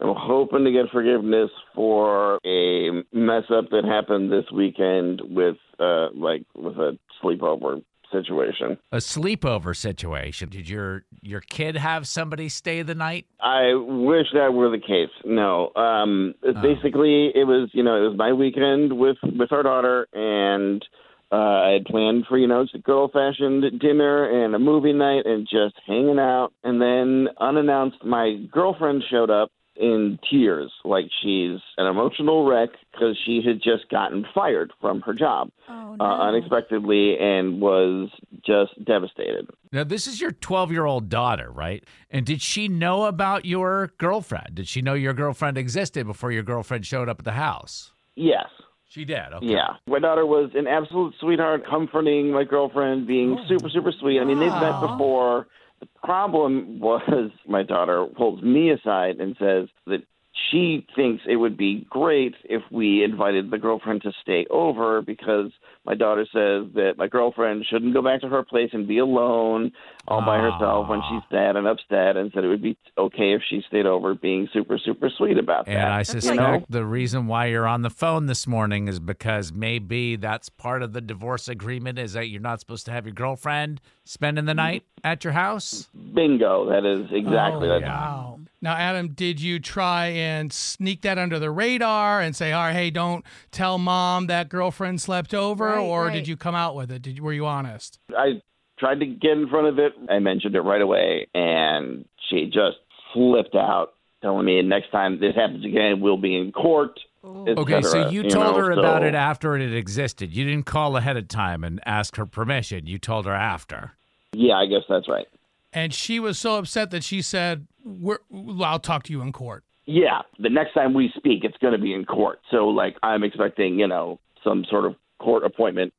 I'm 0.00 0.16
hoping 0.16 0.64
to 0.64 0.72
get 0.72 0.90
forgiveness 0.90 1.48
for 1.72 2.40
a 2.44 2.90
mess 3.12 3.44
up 3.48 3.70
that 3.70 3.84
happened 3.84 4.32
this 4.32 4.46
weekend 4.52 5.22
with 5.24 5.54
uh 5.78 6.08
like 6.16 6.42
with 6.56 6.78
a 6.78 6.98
sleepover 7.22 7.84
situation. 8.10 8.76
A 8.90 8.96
sleepover 8.96 9.76
situation. 9.76 10.48
Did 10.48 10.68
your 10.68 11.04
your 11.20 11.42
kid 11.42 11.76
have 11.76 12.08
somebody 12.08 12.48
stay 12.48 12.82
the 12.82 12.96
night? 12.96 13.26
I 13.40 13.74
wish 13.74 14.26
that 14.34 14.52
were 14.52 14.68
the 14.68 14.80
case. 14.80 15.14
No. 15.24 15.70
Um 15.76 16.34
basically 16.42 17.30
it 17.36 17.46
was, 17.46 17.70
you 17.72 17.84
know, 17.84 18.04
it 18.04 18.08
was 18.08 18.18
my 18.18 18.32
weekend 18.32 18.98
with 18.98 19.18
with 19.22 19.52
our 19.52 19.62
daughter 19.62 20.08
and 20.12 20.84
uh, 21.32 21.36
I 21.36 21.70
had 21.70 21.86
planned 21.86 22.26
for, 22.28 22.36
you 22.36 22.46
know, 22.46 22.62
just 22.64 22.74
a 22.74 22.78
good 22.78 22.94
old 22.94 23.12
fashioned 23.12 23.64
dinner 23.80 24.44
and 24.44 24.54
a 24.54 24.58
movie 24.58 24.92
night 24.92 25.24
and 25.24 25.48
just 25.50 25.74
hanging 25.86 26.18
out. 26.18 26.52
And 26.62 26.80
then, 26.80 27.28
unannounced, 27.40 28.04
my 28.04 28.36
girlfriend 28.52 29.02
showed 29.10 29.30
up 29.30 29.50
in 29.74 30.18
tears, 30.30 30.70
like 30.84 31.06
she's 31.22 31.58
an 31.78 31.86
emotional 31.86 32.46
wreck 32.46 32.68
because 32.92 33.18
she 33.24 33.40
had 33.44 33.56
just 33.56 33.88
gotten 33.90 34.26
fired 34.34 34.70
from 34.82 35.00
her 35.00 35.14
job 35.14 35.50
Oh, 35.66 35.96
uh, 35.98 36.28
unexpectedly 36.28 37.16
and 37.18 37.60
was 37.60 38.10
just 38.44 38.72
devastated. 38.84 39.48
Now, 39.72 39.84
this 39.84 40.06
is 40.06 40.20
your 40.20 40.32
12 40.32 40.70
year 40.72 40.84
old 40.84 41.08
daughter, 41.08 41.50
right? 41.50 41.82
And 42.10 42.26
did 42.26 42.42
she 42.42 42.68
know 42.68 43.04
about 43.04 43.46
your 43.46 43.92
girlfriend? 43.96 44.56
Did 44.56 44.68
she 44.68 44.82
know 44.82 44.94
your 44.94 45.14
girlfriend 45.14 45.56
existed 45.56 46.06
before 46.06 46.30
your 46.30 46.42
girlfriend 46.42 46.84
showed 46.84 47.08
up 47.08 47.20
at 47.20 47.24
the 47.24 47.32
house? 47.32 47.92
Yes. 48.14 48.46
She 48.92 49.06
did. 49.06 49.32
Okay. 49.34 49.46
Yeah. 49.46 49.76
My 49.86 49.98
daughter 49.98 50.26
was 50.26 50.50
an 50.54 50.66
absolute 50.66 51.14
sweetheart, 51.18 51.62
comforting 51.68 52.30
my 52.30 52.44
girlfriend, 52.44 53.06
being 53.06 53.38
oh. 53.38 53.48
super, 53.48 53.70
super 53.70 53.92
sweet. 53.98 54.20
I 54.20 54.24
mean, 54.24 54.38
they've 54.38 54.52
met 54.52 54.80
before. 54.80 55.46
The 55.80 55.88
problem 56.04 56.78
was 56.78 57.30
my 57.48 57.62
daughter 57.62 58.06
pulls 58.16 58.42
me 58.42 58.70
aside 58.70 59.16
and 59.18 59.34
says 59.38 59.68
that 59.86 60.02
she 60.50 60.86
thinks 60.94 61.22
it 61.28 61.36
would 61.36 61.56
be 61.56 61.86
great 61.90 62.34
if 62.44 62.62
we 62.70 63.04
invited 63.04 63.50
the 63.50 63.58
girlfriend 63.58 64.02
to 64.02 64.12
stay 64.22 64.46
over 64.50 65.02
because 65.02 65.50
my 65.84 65.94
daughter 65.94 66.24
says 66.24 66.72
that 66.74 66.94
my 66.96 67.08
girlfriend 67.08 67.64
shouldn't 67.68 67.92
go 67.92 68.02
back 68.02 68.20
to 68.20 68.28
her 68.28 68.42
place 68.42 68.70
and 68.72 68.86
be 68.86 68.98
alone 68.98 69.72
all 70.08 70.20
by 70.20 70.38
herself 70.38 70.88
when 70.88 71.00
she's 71.08 71.22
sad 71.30 71.56
and 71.56 71.66
upset 71.66 72.16
and 72.16 72.30
said 72.32 72.44
it 72.44 72.48
would 72.48 72.62
be 72.62 72.76
okay 72.98 73.32
if 73.32 73.42
she 73.48 73.62
stayed 73.68 73.86
over 73.86 74.14
being 74.14 74.48
super 74.52 74.78
super 74.78 75.10
sweet 75.16 75.38
about 75.38 75.66
that. 75.66 75.72
And 75.72 75.92
I 75.92 76.00
you 76.00 76.04
suspect 76.04 76.36
know? 76.36 76.64
the 76.68 76.84
reason 76.84 77.26
why 77.26 77.46
you're 77.46 77.66
on 77.66 77.82
the 77.82 77.90
phone 77.90 78.26
this 78.26 78.46
morning 78.46 78.88
is 78.88 79.00
because 79.00 79.52
maybe 79.52 80.16
that's 80.16 80.48
part 80.48 80.82
of 80.82 80.92
the 80.92 81.00
divorce 81.00 81.48
agreement 81.48 81.98
is 81.98 82.12
that 82.12 82.26
you're 82.28 82.40
not 82.40 82.60
supposed 82.60 82.86
to 82.86 82.92
have 82.92 83.06
your 83.06 83.14
girlfriend 83.14 83.80
spending 84.04 84.44
the 84.44 84.52
mm. 84.52 84.56
night 84.56 84.84
at 85.04 85.24
your 85.24 85.32
house. 85.32 85.88
Bingo, 86.14 86.68
that 86.68 86.84
is 86.84 87.10
exactly 87.12 87.68
Oh, 87.68 87.80
that. 87.80 87.82
Wow. 87.82 88.40
Now, 88.62 88.74
Adam, 88.76 89.08
did 89.08 89.40
you 89.40 89.58
try 89.58 90.06
and 90.06 90.52
sneak 90.52 91.02
that 91.02 91.18
under 91.18 91.40
the 91.40 91.50
radar 91.50 92.20
and 92.20 92.34
say, 92.34 92.52
"All 92.52 92.62
right, 92.62 92.72
hey, 92.72 92.90
don't 92.90 93.24
tell 93.50 93.76
mom 93.76 94.28
that 94.28 94.48
girlfriend 94.48 95.00
slept 95.00 95.34
over," 95.34 95.66
Right, 95.66 95.78
or 95.80 96.04
right. 96.06 96.14
did 96.14 96.28
you 96.28 96.36
come 96.36 96.54
out 96.54 96.76
with 96.76 96.92
it? 96.92 97.02
Did 97.02 97.18
were 97.20 97.32
you 97.32 97.44
honest? 97.44 97.98
I 98.16 98.40
tried 98.78 99.00
to 99.00 99.06
get 99.06 99.32
in 99.32 99.48
front 99.48 99.66
of 99.66 99.78
it. 99.80 99.92
I 100.08 100.20
mentioned 100.20 100.54
it 100.54 100.60
right 100.60 100.80
away, 100.80 101.26
and 101.34 102.04
she 102.30 102.46
just 102.46 102.78
flipped 103.12 103.56
out, 103.56 103.94
telling 104.22 104.46
me 104.46 104.62
next 104.62 104.92
time 104.92 105.18
this 105.18 105.34
happens 105.34 105.64
again, 105.64 106.00
we'll 106.00 106.16
be 106.16 106.36
in 106.36 106.52
court. 106.52 106.98
Okay, 107.24 107.82
so 107.82 107.88
cetera, 107.88 108.12
you 108.12 108.22
told 108.28 108.56
know, 108.56 108.62
her 108.62 108.70
about 108.72 109.02
so- 109.02 109.08
it 109.08 109.14
after 109.14 109.56
it 109.56 109.62
had 109.62 109.76
existed. 109.76 110.32
You 110.32 110.44
didn't 110.44 110.66
call 110.66 110.96
ahead 110.96 111.16
of 111.16 111.28
time 111.28 111.62
and 111.64 111.80
ask 111.84 112.16
her 112.16 112.26
permission. 112.26 112.86
You 112.86 112.98
told 112.98 113.26
her 113.26 113.34
after. 113.34 113.92
Yeah, 114.32 114.54
I 114.54 114.66
guess 114.66 114.82
that's 114.88 115.08
right. 115.08 115.26
And 115.72 115.94
she 115.94 116.20
was 116.20 116.38
so 116.38 116.56
upset 116.56 116.90
that 116.90 117.02
she 117.04 117.22
said, 117.22 117.66
We're, 117.84 118.18
"I'll 118.62 118.78
talk 118.78 119.02
to 119.04 119.12
you 119.12 119.22
in 119.22 119.32
court." 119.32 119.64
Yeah, 119.84 120.22
the 120.38 120.48
next 120.48 120.74
time 120.74 120.94
we 120.94 121.12
speak, 121.16 121.44
it's 121.44 121.56
going 121.58 121.72
to 121.72 121.78
be 121.78 121.92
in 121.92 122.04
court. 122.04 122.40
So, 122.50 122.68
like, 122.68 122.96
I'm 123.02 123.24
expecting, 123.24 123.78
you 123.78 123.88
know, 123.88 124.20
some 124.44 124.64
sort 124.70 124.84
of 124.84 124.94
court 125.18 125.44
appointment 125.44 125.92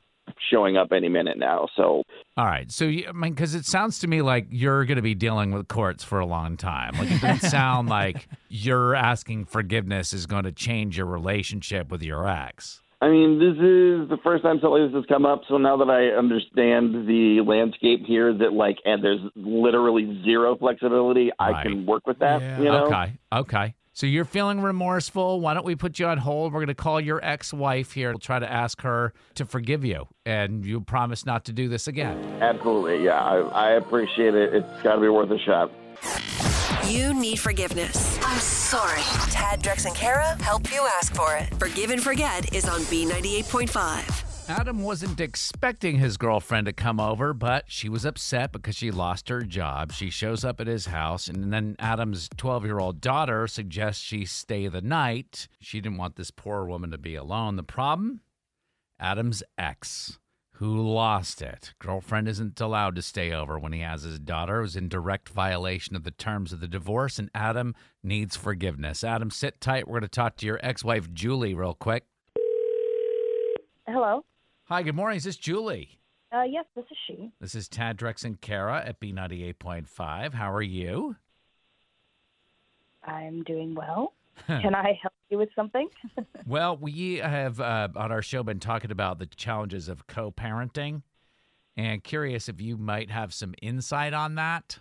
showing 0.49 0.77
up 0.77 0.91
any 0.91 1.09
minute 1.09 1.37
now. 1.37 1.67
So, 1.75 2.03
All 2.37 2.45
right. 2.45 2.71
So, 2.71 2.85
you, 2.85 3.05
I 3.09 3.11
mean, 3.11 3.33
because 3.33 3.55
it 3.55 3.65
sounds 3.65 3.99
to 3.99 4.07
me 4.07 4.21
like 4.21 4.47
you're 4.49 4.85
going 4.85 4.95
to 4.95 5.01
be 5.01 5.15
dealing 5.15 5.51
with 5.51 5.67
courts 5.67 6.03
for 6.03 6.19
a 6.19 6.25
long 6.25 6.55
time. 6.55 6.93
Like, 6.97 7.11
it 7.11 7.21
doesn't 7.21 7.49
sound 7.49 7.89
like 7.89 8.27
you're 8.47 8.95
asking 8.95 9.45
forgiveness 9.45 10.13
is 10.13 10.25
going 10.25 10.45
to 10.45 10.51
change 10.53 10.97
your 10.97 11.07
relationship 11.07 11.91
with 11.91 12.01
your 12.01 12.27
ex. 12.27 12.81
I 13.03 13.09
mean, 13.09 13.37
this 13.37 13.55
is 13.55 14.07
the 14.07 14.17
first 14.23 14.43
time 14.43 14.61
something 14.61 14.81
like 14.81 14.89
this 14.89 14.95
has 14.95 15.05
come 15.07 15.25
up. 15.25 15.41
So 15.49 15.57
now 15.57 15.75
that 15.75 15.89
I 15.89 16.17
understand 16.17 17.05
the 17.05 17.41
landscape 17.45 18.05
here, 18.05 18.33
that 18.33 18.53
like, 18.53 18.77
and 18.85 19.03
there's 19.03 19.19
literally 19.35 20.21
zero 20.23 20.55
flexibility, 20.55 21.29
I 21.37 21.63
can 21.63 21.85
work 21.85 22.07
with 22.07 22.19
that. 22.19 22.41
You 22.59 22.63
know? 22.71 22.85
Okay. 22.85 23.17
Okay. 23.33 23.75
So 23.91 24.07
you're 24.07 24.23
feeling 24.23 24.61
remorseful. 24.61 25.41
Why 25.41 25.53
don't 25.53 25.65
we 25.65 25.75
put 25.75 25.99
you 25.99 26.05
on 26.05 26.17
hold? 26.17 26.53
We're 26.53 26.61
going 26.61 26.67
to 26.67 26.75
call 26.75 27.01
your 27.01 27.19
ex 27.21 27.53
wife 27.53 27.91
here. 27.91 28.11
We'll 28.11 28.19
try 28.19 28.39
to 28.39 28.49
ask 28.49 28.81
her 28.83 29.13
to 29.35 29.45
forgive 29.45 29.83
you. 29.83 30.07
And 30.25 30.65
you 30.65 30.79
promise 30.79 31.25
not 31.25 31.43
to 31.45 31.51
do 31.51 31.67
this 31.67 31.89
again. 31.89 32.17
Absolutely, 32.41 33.03
yeah. 33.03 33.21
I, 33.21 33.39
I 33.39 33.71
appreciate 33.71 34.33
it. 34.33 34.53
It's 34.53 34.81
got 34.81 34.95
to 34.95 35.01
be 35.01 35.09
worth 35.09 35.29
a 35.29 35.39
shot. 35.39 36.52
You 36.87 37.13
need 37.13 37.39
forgiveness. 37.39 38.19
I'm 38.21 38.39
sorry. 38.39 39.01
Tad, 39.31 39.61
Drex, 39.61 39.85
and 39.85 39.95
Kara 39.95 40.41
help 40.43 40.71
you 40.71 40.85
ask 40.97 41.15
for 41.15 41.35
it. 41.35 41.53
Forgive 41.55 41.91
and 41.91 42.03
Forget 42.03 42.53
is 42.53 42.67
on 42.67 42.81
B98.5. 42.81 44.49
Adam 44.49 44.83
wasn't 44.83 45.21
expecting 45.21 45.97
his 45.97 46.17
girlfriend 46.17 46.65
to 46.65 46.73
come 46.73 46.99
over, 46.99 47.33
but 47.33 47.63
she 47.69 47.87
was 47.87 48.03
upset 48.03 48.51
because 48.51 48.75
she 48.75 48.91
lost 48.91 49.29
her 49.29 49.41
job. 49.41 49.93
She 49.93 50.09
shows 50.09 50.43
up 50.43 50.59
at 50.59 50.67
his 50.67 50.87
house, 50.87 51.29
and 51.29 51.53
then 51.53 51.77
Adam's 51.79 52.27
12 52.35 52.65
year 52.65 52.79
old 52.79 52.99
daughter 52.99 53.47
suggests 53.47 54.03
she 54.03 54.25
stay 54.25 54.67
the 54.67 54.81
night. 54.81 55.47
She 55.61 55.79
didn't 55.79 55.97
want 55.97 56.17
this 56.17 56.31
poor 56.31 56.65
woman 56.65 56.91
to 56.91 56.97
be 56.97 57.15
alone. 57.15 57.55
The 57.55 57.63
problem? 57.63 58.19
Adam's 58.99 59.41
ex, 59.57 60.19
who 60.53 60.81
lost 60.81 61.41
it. 61.41 61.73
Girlfriend 61.79 62.27
isn't 62.27 62.61
allowed 62.61 62.95
to 62.95 63.01
stay 63.01 63.31
over 63.31 63.57
when 63.57 63.73
he 63.73 63.79
has 63.79 64.03
his 64.03 64.19
daughter. 64.19 64.59
It 64.59 64.63
was 64.63 64.75
in 64.75 64.87
direct 64.87 65.29
violation 65.29 65.95
of 65.95 66.03
the 66.03 66.11
terms 66.11 66.53
of 66.53 66.59
the 66.59 66.67
divorce, 66.67 67.17
and 67.17 67.29
Adam 67.33 67.73
needs 68.03 68.35
forgiveness. 68.35 69.03
Adam, 69.03 69.31
sit 69.31 69.59
tight. 69.59 69.87
We're 69.87 69.99
going 69.99 70.03
to 70.03 70.07
talk 70.09 70.37
to 70.37 70.45
your 70.45 70.59
ex 70.61 70.83
wife, 70.83 71.11
Julie, 71.11 71.53
real 71.53 71.73
quick. 71.73 72.05
Hello. 73.87 74.23
Hi, 74.65 74.83
good 74.83 74.95
morning. 74.95 75.17
Is 75.17 75.23
this 75.23 75.37
Julie? 75.37 75.99
Uh, 76.31 76.43
yes, 76.43 76.65
this 76.75 76.85
is 76.89 76.97
she. 77.07 77.31
This 77.39 77.55
is 77.55 77.67
Tad 77.67 77.97
Drex 77.97 78.23
and 78.23 78.39
Kara 78.39 78.83
at 78.85 78.99
B98.5. 78.99 80.33
How 80.33 80.51
are 80.51 80.61
you? 80.61 81.15
I'm 83.03 83.43
doing 83.43 83.75
well. 83.75 84.13
Can 84.47 84.75
I 84.75 84.97
help 85.01 85.13
you 85.29 85.37
with 85.37 85.49
something? 85.55 85.87
Well, 86.45 86.75
we 86.75 87.17
have 87.17 87.61
uh, 87.61 87.87
on 87.95 88.11
our 88.11 88.21
show 88.21 88.43
been 88.43 88.59
talking 88.59 88.91
about 88.91 89.17
the 89.17 89.25
challenges 89.27 89.87
of 89.87 90.07
co 90.07 90.29
parenting 90.29 91.03
and 91.77 92.03
curious 92.03 92.49
if 92.49 92.59
you 92.59 92.75
might 92.77 93.09
have 93.11 93.33
some 93.33 93.53
insight 93.61 94.13
on 94.13 94.35
that. 94.35 94.79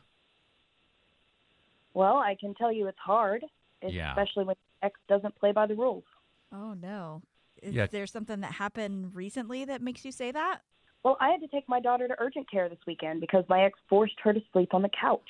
well, 1.95 2.17
I 2.17 2.37
can 2.41 2.55
tell 2.55 2.73
you 2.73 2.87
it's 2.89 2.99
hard, 2.99 3.45
Yeah. 3.87 4.11
especially 4.11 4.45
when 4.45 4.57
ex 4.83 4.99
doesn't 5.09 5.37
play 5.37 5.53
by 5.53 5.67
the 5.67 5.75
rules. 5.77 6.05
Oh 6.53 6.75
no. 6.75 7.23
Is 7.63 7.75
Yeah. 7.75 7.87
there 7.87 8.07
something 8.09 8.41
that 8.41 8.53
happened 8.53 9.15
recently 9.15 9.65
that 9.67 9.81
makes 9.83 10.05
you 10.05 10.11
say 10.11 10.33
that? 10.33 10.63
Well, 11.05 11.17
I 11.21 11.31
had 11.31 11.41
to 11.43 11.49
take 11.49 11.69
my 11.69 11.79
daughter 11.81 12.09
to 12.09 12.15
urgent 12.19 12.51
care 12.51 12.69
this 12.69 12.79
weekend 12.87 13.21
because 13.21 13.45
my 13.49 13.63
ex 13.65 13.79
forced 13.89 14.19
her 14.25 14.33
to 14.33 14.41
sleep 14.53 14.75
on 14.75 14.83
the 14.83 14.91
couch. 15.01 15.21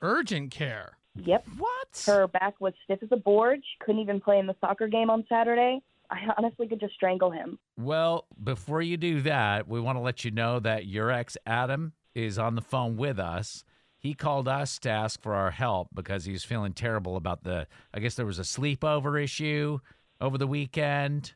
Urgent 0.00 0.50
care. 0.50 0.96
Yep. 1.24 1.46
What? 1.58 2.02
Her 2.06 2.26
back 2.28 2.60
was 2.60 2.72
stiff 2.84 3.02
as 3.02 3.08
a 3.12 3.16
board. 3.16 3.60
She 3.62 3.84
couldn't 3.84 4.00
even 4.00 4.20
play 4.20 4.38
in 4.38 4.46
the 4.46 4.56
soccer 4.60 4.88
game 4.88 5.10
on 5.10 5.24
Saturday. 5.28 5.82
I 6.10 6.18
honestly 6.38 6.68
could 6.68 6.80
just 6.80 6.94
strangle 6.94 7.30
him. 7.30 7.58
Well, 7.76 8.26
before 8.42 8.82
you 8.82 8.96
do 8.96 9.20
that, 9.22 9.66
we 9.66 9.80
want 9.80 9.96
to 9.96 10.02
let 10.02 10.24
you 10.24 10.30
know 10.30 10.60
that 10.60 10.86
your 10.86 11.10
ex, 11.10 11.36
Adam, 11.46 11.92
is 12.14 12.38
on 12.38 12.54
the 12.54 12.62
phone 12.62 12.96
with 12.96 13.18
us. 13.18 13.64
He 13.98 14.14
called 14.14 14.46
us 14.46 14.78
to 14.80 14.90
ask 14.90 15.20
for 15.20 15.34
our 15.34 15.50
help 15.50 15.88
because 15.92 16.24
he 16.24 16.32
was 16.32 16.44
feeling 16.44 16.72
terrible 16.72 17.16
about 17.16 17.42
the, 17.42 17.66
I 17.92 17.98
guess 17.98 18.14
there 18.14 18.26
was 18.26 18.38
a 18.38 18.42
sleepover 18.42 19.22
issue 19.22 19.80
over 20.20 20.38
the 20.38 20.46
weekend. 20.46 21.34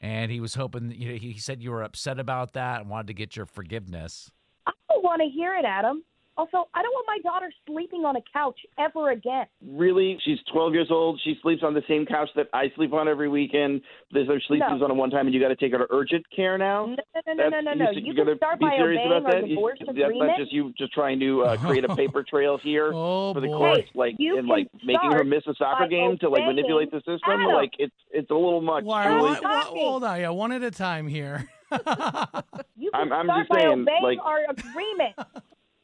And 0.00 0.30
he 0.30 0.40
was 0.40 0.54
hoping, 0.54 0.92
you 0.92 1.12
know, 1.12 1.18
he 1.18 1.38
said 1.38 1.62
you 1.62 1.70
were 1.70 1.82
upset 1.82 2.18
about 2.18 2.52
that 2.54 2.80
and 2.80 2.90
wanted 2.90 3.08
to 3.08 3.14
get 3.14 3.36
your 3.36 3.46
forgiveness. 3.46 4.30
I 4.66 4.72
don't 4.88 5.02
want 5.02 5.22
to 5.22 5.28
hear 5.28 5.54
it, 5.54 5.64
Adam. 5.64 6.02
Also, 6.38 6.68
I 6.72 6.82
don't 6.82 6.92
want 6.92 7.06
my 7.08 7.18
daughter 7.28 7.52
sleeping 7.66 8.04
on 8.04 8.14
a 8.14 8.20
couch 8.32 8.58
ever 8.78 9.10
again. 9.10 9.46
Really, 9.72 10.16
she's 10.24 10.38
12 10.52 10.72
years 10.72 10.86
old. 10.88 11.20
She 11.24 11.34
sleeps 11.42 11.64
on 11.64 11.74
the 11.74 11.82
same 11.88 12.06
couch 12.06 12.28
that 12.36 12.46
I 12.54 12.70
sleep 12.76 12.92
on 12.92 13.08
every 13.08 13.28
weekend. 13.28 13.80
There's 14.12 14.28
her 14.28 14.40
sleep 14.46 14.60
No. 14.60 14.76
is 14.76 14.80
on 14.82 14.92
at 14.92 14.96
one 14.96 15.10
time, 15.10 15.26
and 15.26 15.34
you 15.34 15.40
got 15.40 15.48
to 15.48 15.56
take 15.56 15.72
her 15.72 15.78
to 15.78 15.86
urgent 15.90 16.24
care 16.34 16.56
now. 16.56 16.86
No, 16.86 16.94
no, 17.26 17.32
no, 17.34 17.48
no, 17.48 17.60
no, 17.60 17.72
no. 17.72 17.78
That's- 17.86 17.96
You 18.04 18.14
gotta 18.14 18.30
can 18.30 18.36
start 18.38 18.58
be 18.60 18.66
by 18.66 18.76
serious 18.76 19.00
obeying 19.00 19.18
about 19.20 19.34
our 19.34 19.40
that. 19.40 19.48
You- 19.48 19.54
divorce 19.56 19.78
that's 19.84 19.98
not 19.98 20.38
just 20.38 20.52
you 20.52 20.72
just 20.78 20.92
trying 20.92 21.18
to 21.18 21.42
uh, 21.42 21.56
create 21.56 21.84
a 21.84 21.96
paper 21.96 22.22
trail 22.22 22.56
here 22.56 22.92
Oh, 22.94 23.34
for 23.34 23.40
the 23.40 23.48
boy. 23.48 23.58
courts, 23.58 23.88
like 23.96 24.14
You 24.20 24.38
and 24.38 24.46
like 24.46 24.68
making 24.84 25.10
her 25.10 25.24
miss 25.24 25.42
a 25.48 25.54
soccer 25.56 25.88
game 25.88 26.18
to 26.18 26.28
like 26.28 26.44
manipulate 26.44 26.92
the 26.92 26.98
system. 26.98 27.18
Adam. 27.26 27.46
Like 27.52 27.72
it's 27.80 27.94
it's 28.12 28.30
a 28.30 28.34
little 28.34 28.60
much. 28.60 28.84
Why, 28.84 29.08
Julie. 29.08 29.30
why- 29.32 29.40
why- 29.40 29.62
hold 29.64 30.04
on, 30.04 30.20
yeah, 30.20 30.28
one 30.28 30.52
at 30.52 30.62
a 30.62 30.70
time 30.70 31.08
here. 31.08 31.48
You 32.80 32.90
I'm- 32.94 33.08
can 33.08 33.12
I'm 33.12 33.26
start 33.26 33.40
just 33.40 33.48
by 33.50 33.58
saying, 33.58 33.80
obeying 33.82 34.02
like- 34.04 34.18
our 34.24 34.38
agreement. 34.48 35.16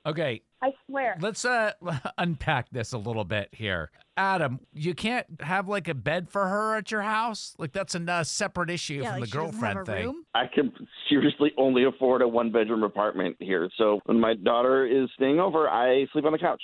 Okay, 0.06 0.42
I 0.62 0.72
swear. 0.86 1.16
let's 1.20 1.44
uh 1.44 1.72
unpack 2.18 2.70
this 2.70 2.92
a 2.92 2.98
little 2.98 3.24
bit 3.24 3.48
here. 3.52 3.90
Adam, 4.16 4.60
you 4.72 4.94
can't 4.94 5.26
have 5.40 5.66
like 5.68 5.88
a 5.88 5.94
bed 5.94 6.28
for 6.30 6.46
her 6.46 6.76
at 6.76 6.90
your 6.90 7.02
house? 7.02 7.54
Like 7.58 7.72
that's 7.72 7.94
a 7.94 8.12
uh, 8.12 8.22
separate 8.22 8.70
issue 8.70 9.02
yeah, 9.02 9.12
from 9.12 9.20
like 9.20 9.30
the 9.30 9.38
she 9.38 9.44
doesn't 9.44 9.60
have 9.62 9.74
girlfriend 9.74 9.86
thing. 9.86 10.06
room. 10.06 10.24
I 10.34 10.44
can 10.54 10.72
seriously 11.08 11.52
only 11.56 11.84
afford 11.84 12.22
a 12.22 12.28
one 12.28 12.52
bedroom 12.52 12.82
apartment 12.82 13.36
here. 13.40 13.68
So 13.76 14.00
when 14.04 14.20
my 14.20 14.34
daughter 14.34 14.86
is 14.86 15.08
staying 15.16 15.40
over, 15.40 15.68
I 15.68 16.06
sleep 16.12 16.24
on 16.26 16.32
the 16.32 16.38
couch. 16.38 16.62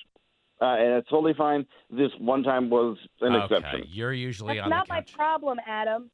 Uh, 0.62 0.76
and 0.76 0.92
it's 0.98 1.08
totally 1.08 1.32
fine. 1.36 1.64
This 1.90 2.10
one 2.18 2.42
time 2.42 2.68
was 2.68 2.98
an 3.22 3.34
Okay, 3.34 3.56
exception. 3.56 3.84
you're 3.88 4.12
usually 4.12 4.56
That's 4.56 4.64
on 4.64 4.70
not 4.70 4.88
my 4.90 5.00
problem, 5.14 5.58
Adam. 5.66 6.10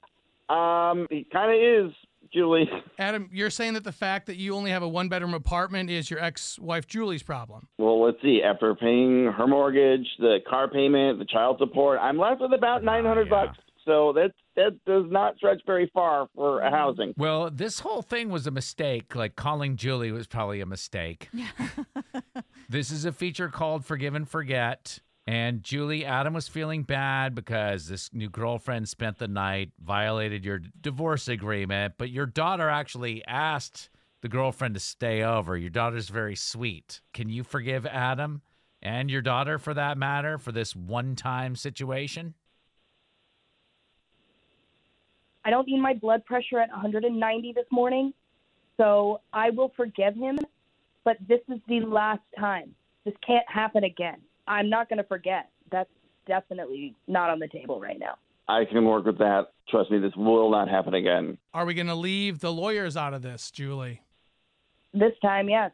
Um, 0.48 1.08
it 1.10 1.28
kind 1.32 1.50
of 1.50 1.88
is, 1.88 1.92
Julie. 2.32 2.68
Adam, 2.98 3.28
you're 3.32 3.50
saying 3.50 3.74
that 3.74 3.84
the 3.84 3.92
fact 3.92 4.26
that 4.26 4.36
you 4.36 4.54
only 4.54 4.70
have 4.70 4.82
a 4.82 4.88
one 4.88 5.08
bedroom 5.08 5.34
apartment 5.34 5.90
is 5.90 6.10
your 6.10 6.20
ex 6.20 6.58
wife 6.58 6.86
Julie's 6.86 7.22
problem. 7.22 7.68
Well, 7.78 8.02
let's 8.02 8.20
see. 8.22 8.42
After 8.42 8.74
paying 8.74 9.32
her 9.36 9.46
mortgage, 9.46 10.06
the 10.18 10.38
car 10.48 10.68
payment, 10.68 11.18
the 11.18 11.24
child 11.24 11.58
support, 11.58 11.98
I'm 12.00 12.18
left 12.18 12.40
with 12.40 12.52
about 12.52 12.82
oh, 12.82 12.84
nine 12.84 13.04
hundred 13.04 13.28
yeah. 13.30 13.46
bucks. 13.46 13.58
So 13.84 14.12
that 14.14 14.32
that 14.56 14.78
does 14.84 15.04
not 15.08 15.36
stretch 15.36 15.60
very 15.64 15.90
far 15.94 16.28
for 16.34 16.60
a 16.60 16.70
housing. 16.70 17.14
Well, 17.16 17.50
this 17.50 17.80
whole 17.80 18.02
thing 18.02 18.30
was 18.30 18.46
a 18.46 18.50
mistake. 18.50 19.14
Like 19.14 19.36
calling 19.36 19.76
Julie 19.76 20.10
was 20.10 20.26
probably 20.26 20.60
a 20.60 20.66
mistake. 20.66 21.28
this 22.68 22.90
is 22.90 23.04
a 23.04 23.12
feature 23.12 23.48
called 23.48 23.84
Forgive 23.84 24.14
and 24.14 24.28
Forget. 24.28 24.98
And 25.26 25.64
Julie, 25.64 26.04
Adam 26.04 26.34
was 26.34 26.46
feeling 26.46 26.84
bad 26.84 27.34
because 27.34 27.88
this 27.88 28.12
new 28.12 28.30
girlfriend 28.30 28.88
spent 28.88 29.18
the 29.18 29.26
night, 29.26 29.72
violated 29.84 30.44
your 30.44 30.60
divorce 30.80 31.26
agreement, 31.26 31.94
but 31.98 32.10
your 32.10 32.26
daughter 32.26 32.68
actually 32.68 33.24
asked 33.26 33.90
the 34.20 34.28
girlfriend 34.28 34.74
to 34.74 34.80
stay 34.80 35.22
over. 35.22 35.56
Your 35.56 35.70
daughter's 35.70 36.10
very 36.10 36.36
sweet. 36.36 37.00
Can 37.12 37.28
you 37.28 37.42
forgive 37.42 37.86
Adam 37.86 38.42
and 38.80 39.10
your 39.10 39.20
daughter 39.20 39.58
for 39.58 39.74
that 39.74 39.98
matter 39.98 40.38
for 40.38 40.52
this 40.52 40.76
one 40.76 41.16
time 41.16 41.56
situation? 41.56 42.34
I 45.44 45.50
don't 45.50 45.66
need 45.66 45.80
my 45.80 45.94
blood 45.94 46.24
pressure 46.24 46.60
at 46.60 46.70
190 46.70 47.52
this 47.52 47.66
morning, 47.72 48.12
so 48.76 49.20
I 49.32 49.50
will 49.50 49.72
forgive 49.76 50.14
him. 50.14 50.38
But 51.04 51.16
this 51.28 51.40
is 51.48 51.60
the 51.68 51.80
last 51.80 52.22
time. 52.38 52.74
This 53.04 53.14
can't 53.24 53.48
happen 53.48 53.84
again. 53.84 54.18
I'm 54.46 54.70
not 54.70 54.88
going 54.88 54.98
to 54.98 55.04
forget. 55.04 55.50
That's 55.70 55.90
definitely 56.26 56.94
not 57.06 57.30
on 57.30 57.38
the 57.38 57.48
table 57.48 57.80
right 57.80 57.98
now. 57.98 58.14
I 58.48 58.64
can 58.64 58.84
work 58.84 59.04
with 59.04 59.18
that. 59.18 59.48
Trust 59.68 59.90
me, 59.90 59.98
this 59.98 60.14
will 60.16 60.50
not 60.50 60.68
happen 60.68 60.94
again. 60.94 61.36
Are 61.52 61.64
we 61.64 61.74
going 61.74 61.88
to 61.88 61.94
leave 61.94 62.38
the 62.38 62.52
lawyers 62.52 62.96
out 62.96 63.12
of 63.12 63.22
this, 63.22 63.50
Julie? 63.50 64.02
This 64.94 65.12
time, 65.20 65.48
yes. 65.48 65.72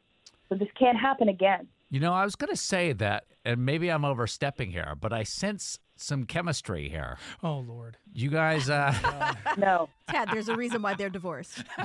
So 0.48 0.54
this 0.54 0.68
can't 0.78 0.98
happen 0.98 1.28
again. 1.28 1.68
You 1.90 2.00
know, 2.00 2.12
I 2.14 2.24
was 2.24 2.34
going 2.34 2.50
to 2.50 2.56
say 2.56 2.92
that, 2.94 3.24
and 3.44 3.66
maybe 3.66 3.90
I'm 3.90 4.04
overstepping 4.04 4.70
here, 4.70 4.94
but 4.98 5.12
I 5.12 5.22
sense 5.24 5.78
some 6.02 6.24
chemistry 6.24 6.88
here. 6.88 7.16
Oh, 7.42 7.58
Lord. 7.66 7.96
You 8.12 8.28
guys, 8.30 8.68
uh, 8.68 8.92
No. 9.56 9.88
Tad. 10.08 10.28
there's 10.32 10.48
a 10.48 10.56
reason 10.56 10.82
why 10.82 10.94
they're 10.94 11.08
divorced. 11.08 11.62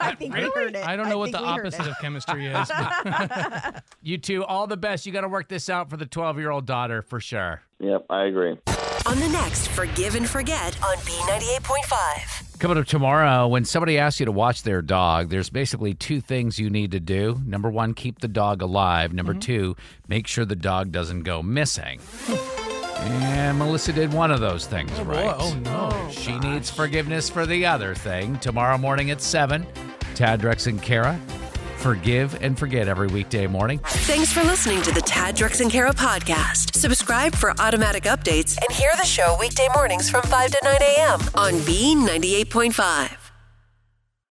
I 0.00 0.14
think 0.14 0.34
we 0.34 0.40
heard 0.54 0.74
it. 0.76 0.86
I 0.86 0.96
don't 0.96 1.08
know 1.08 1.18
what 1.18 1.32
the 1.32 1.38
we 1.40 1.44
heard 1.48 1.66
opposite 1.66 1.86
of 1.86 1.98
chemistry 2.00 2.46
is. 2.46 2.68
but- 2.68 3.82
you 4.02 4.18
two, 4.18 4.44
all 4.44 4.66
the 4.66 4.76
best. 4.76 5.04
You 5.06 5.12
got 5.12 5.22
to 5.22 5.28
work 5.28 5.48
this 5.48 5.68
out 5.68 5.90
for 5.90 5.96
the 5.96 6.06
12 6.06 6.38
year 6.38 6.50
old 6.50 6.66
daughter 6.66 7.02
for 7.02 7.20
sure. 7.20 7.62
Yep, 7.80 8.06
I 8.08 8.24
agree. 8.24 8.56
On 9.06 9.20
the 9.20 9.28
next 9.28 9.68
Forgive 9.68 10.14
and 10.14 10.26
Forget 10.28 10.82
on 10.82 10.96
B98.5. 10.98 12.58
Coming 12.58 12.78
up 12.78 12.86
tomorrow, 12.86 13.46
when 13.48 13.64
somebody 13.64 13.98
asks 13.98 14.20
you 14.20 14.26
to 14.26 14.32
watch 14.32 14.62
their 14.62 14.80
dog, 14.80 15.28
there's 15.28 15.50
basically 15.50 15.92
two 15.92 16.20
things 16.20 16.58
you 16.58 16.70
need 16.70 16.92
to 16.92 17.00
do. 17.00 17.38
Number 17.44 17.68
one, 17.68 17.92
keep 17.94 18.20
the 18.20 18.28
dog 18.28 18.62
alive. 18.62 19.12
Number 19.12 19.34
two, 19.34 19.76
make 20.08 20.26
sure 20.26 20.44
the 20.46 20.56
dog 20.56 20.92
doesn't 20.92 21.24
go 21.24 21.42
missing. 21.42 22.00
And 23.04 23.58
Melissa 23.58 23.92
did 23.92 24.12
one 24.12 24.30
of 24.30 24.40
those 24.40 24.66
things, 24.66 24.90
Oh, 24.98 25.04
boy. 25.04 25.12
right? 25.12 25.36
Oh, 25.38 25.54
no. 25.64 25.88
Oh, 25.92 26.10
she 26.10 26.38
needs 26.38 26.70
forgiveness 26.70 27.28
for 27.28 27.46
the 27.46 27.66
other 27.66 27.94
thing. 27.94 28.38
Tomorrow 28.38 28.78
morning 28.78 29.10
at 29.10 29.20
7, 29.20 29.66
Tad, 30.14 30.40
Drex, 30.40 30.66
and 30.66 30.80
Kara. 30.82 31.20
Forgive 31.76 32.42
and 32.42 32.58
forget 32.58 32.88
every 32.88 33.08
weekday 33.08 33.46
morning. 33.46 33.78
Thanks 33.84 34.32
for 34.32 34.42
listening 34.42 34.80
to 34.82 34.92
the 34.92 35.02
Tad, 35.02 35.36
Drex, 35.36 35.60
and 35.60 35.70
Kara 35.70 35.92
podcast. 35.92 36.74
Subscribe 36.74 37.34
for 37.34 37.52
automatic 37.60 38.04
updates 38.04 38.56
and 38.56 38.74
hear 38.74 38.90
the 38.96 39.04
show 39.06 39.36
weekday 39.38 39.68
mornings 39.74 40.08
from 40.08 40.22
5 40.22 40.50
to 40.52 40.58
9 40.64 40.76
a.m. 40.80 41.20
on 41.34 41.52
B98.5. 41.60 43.23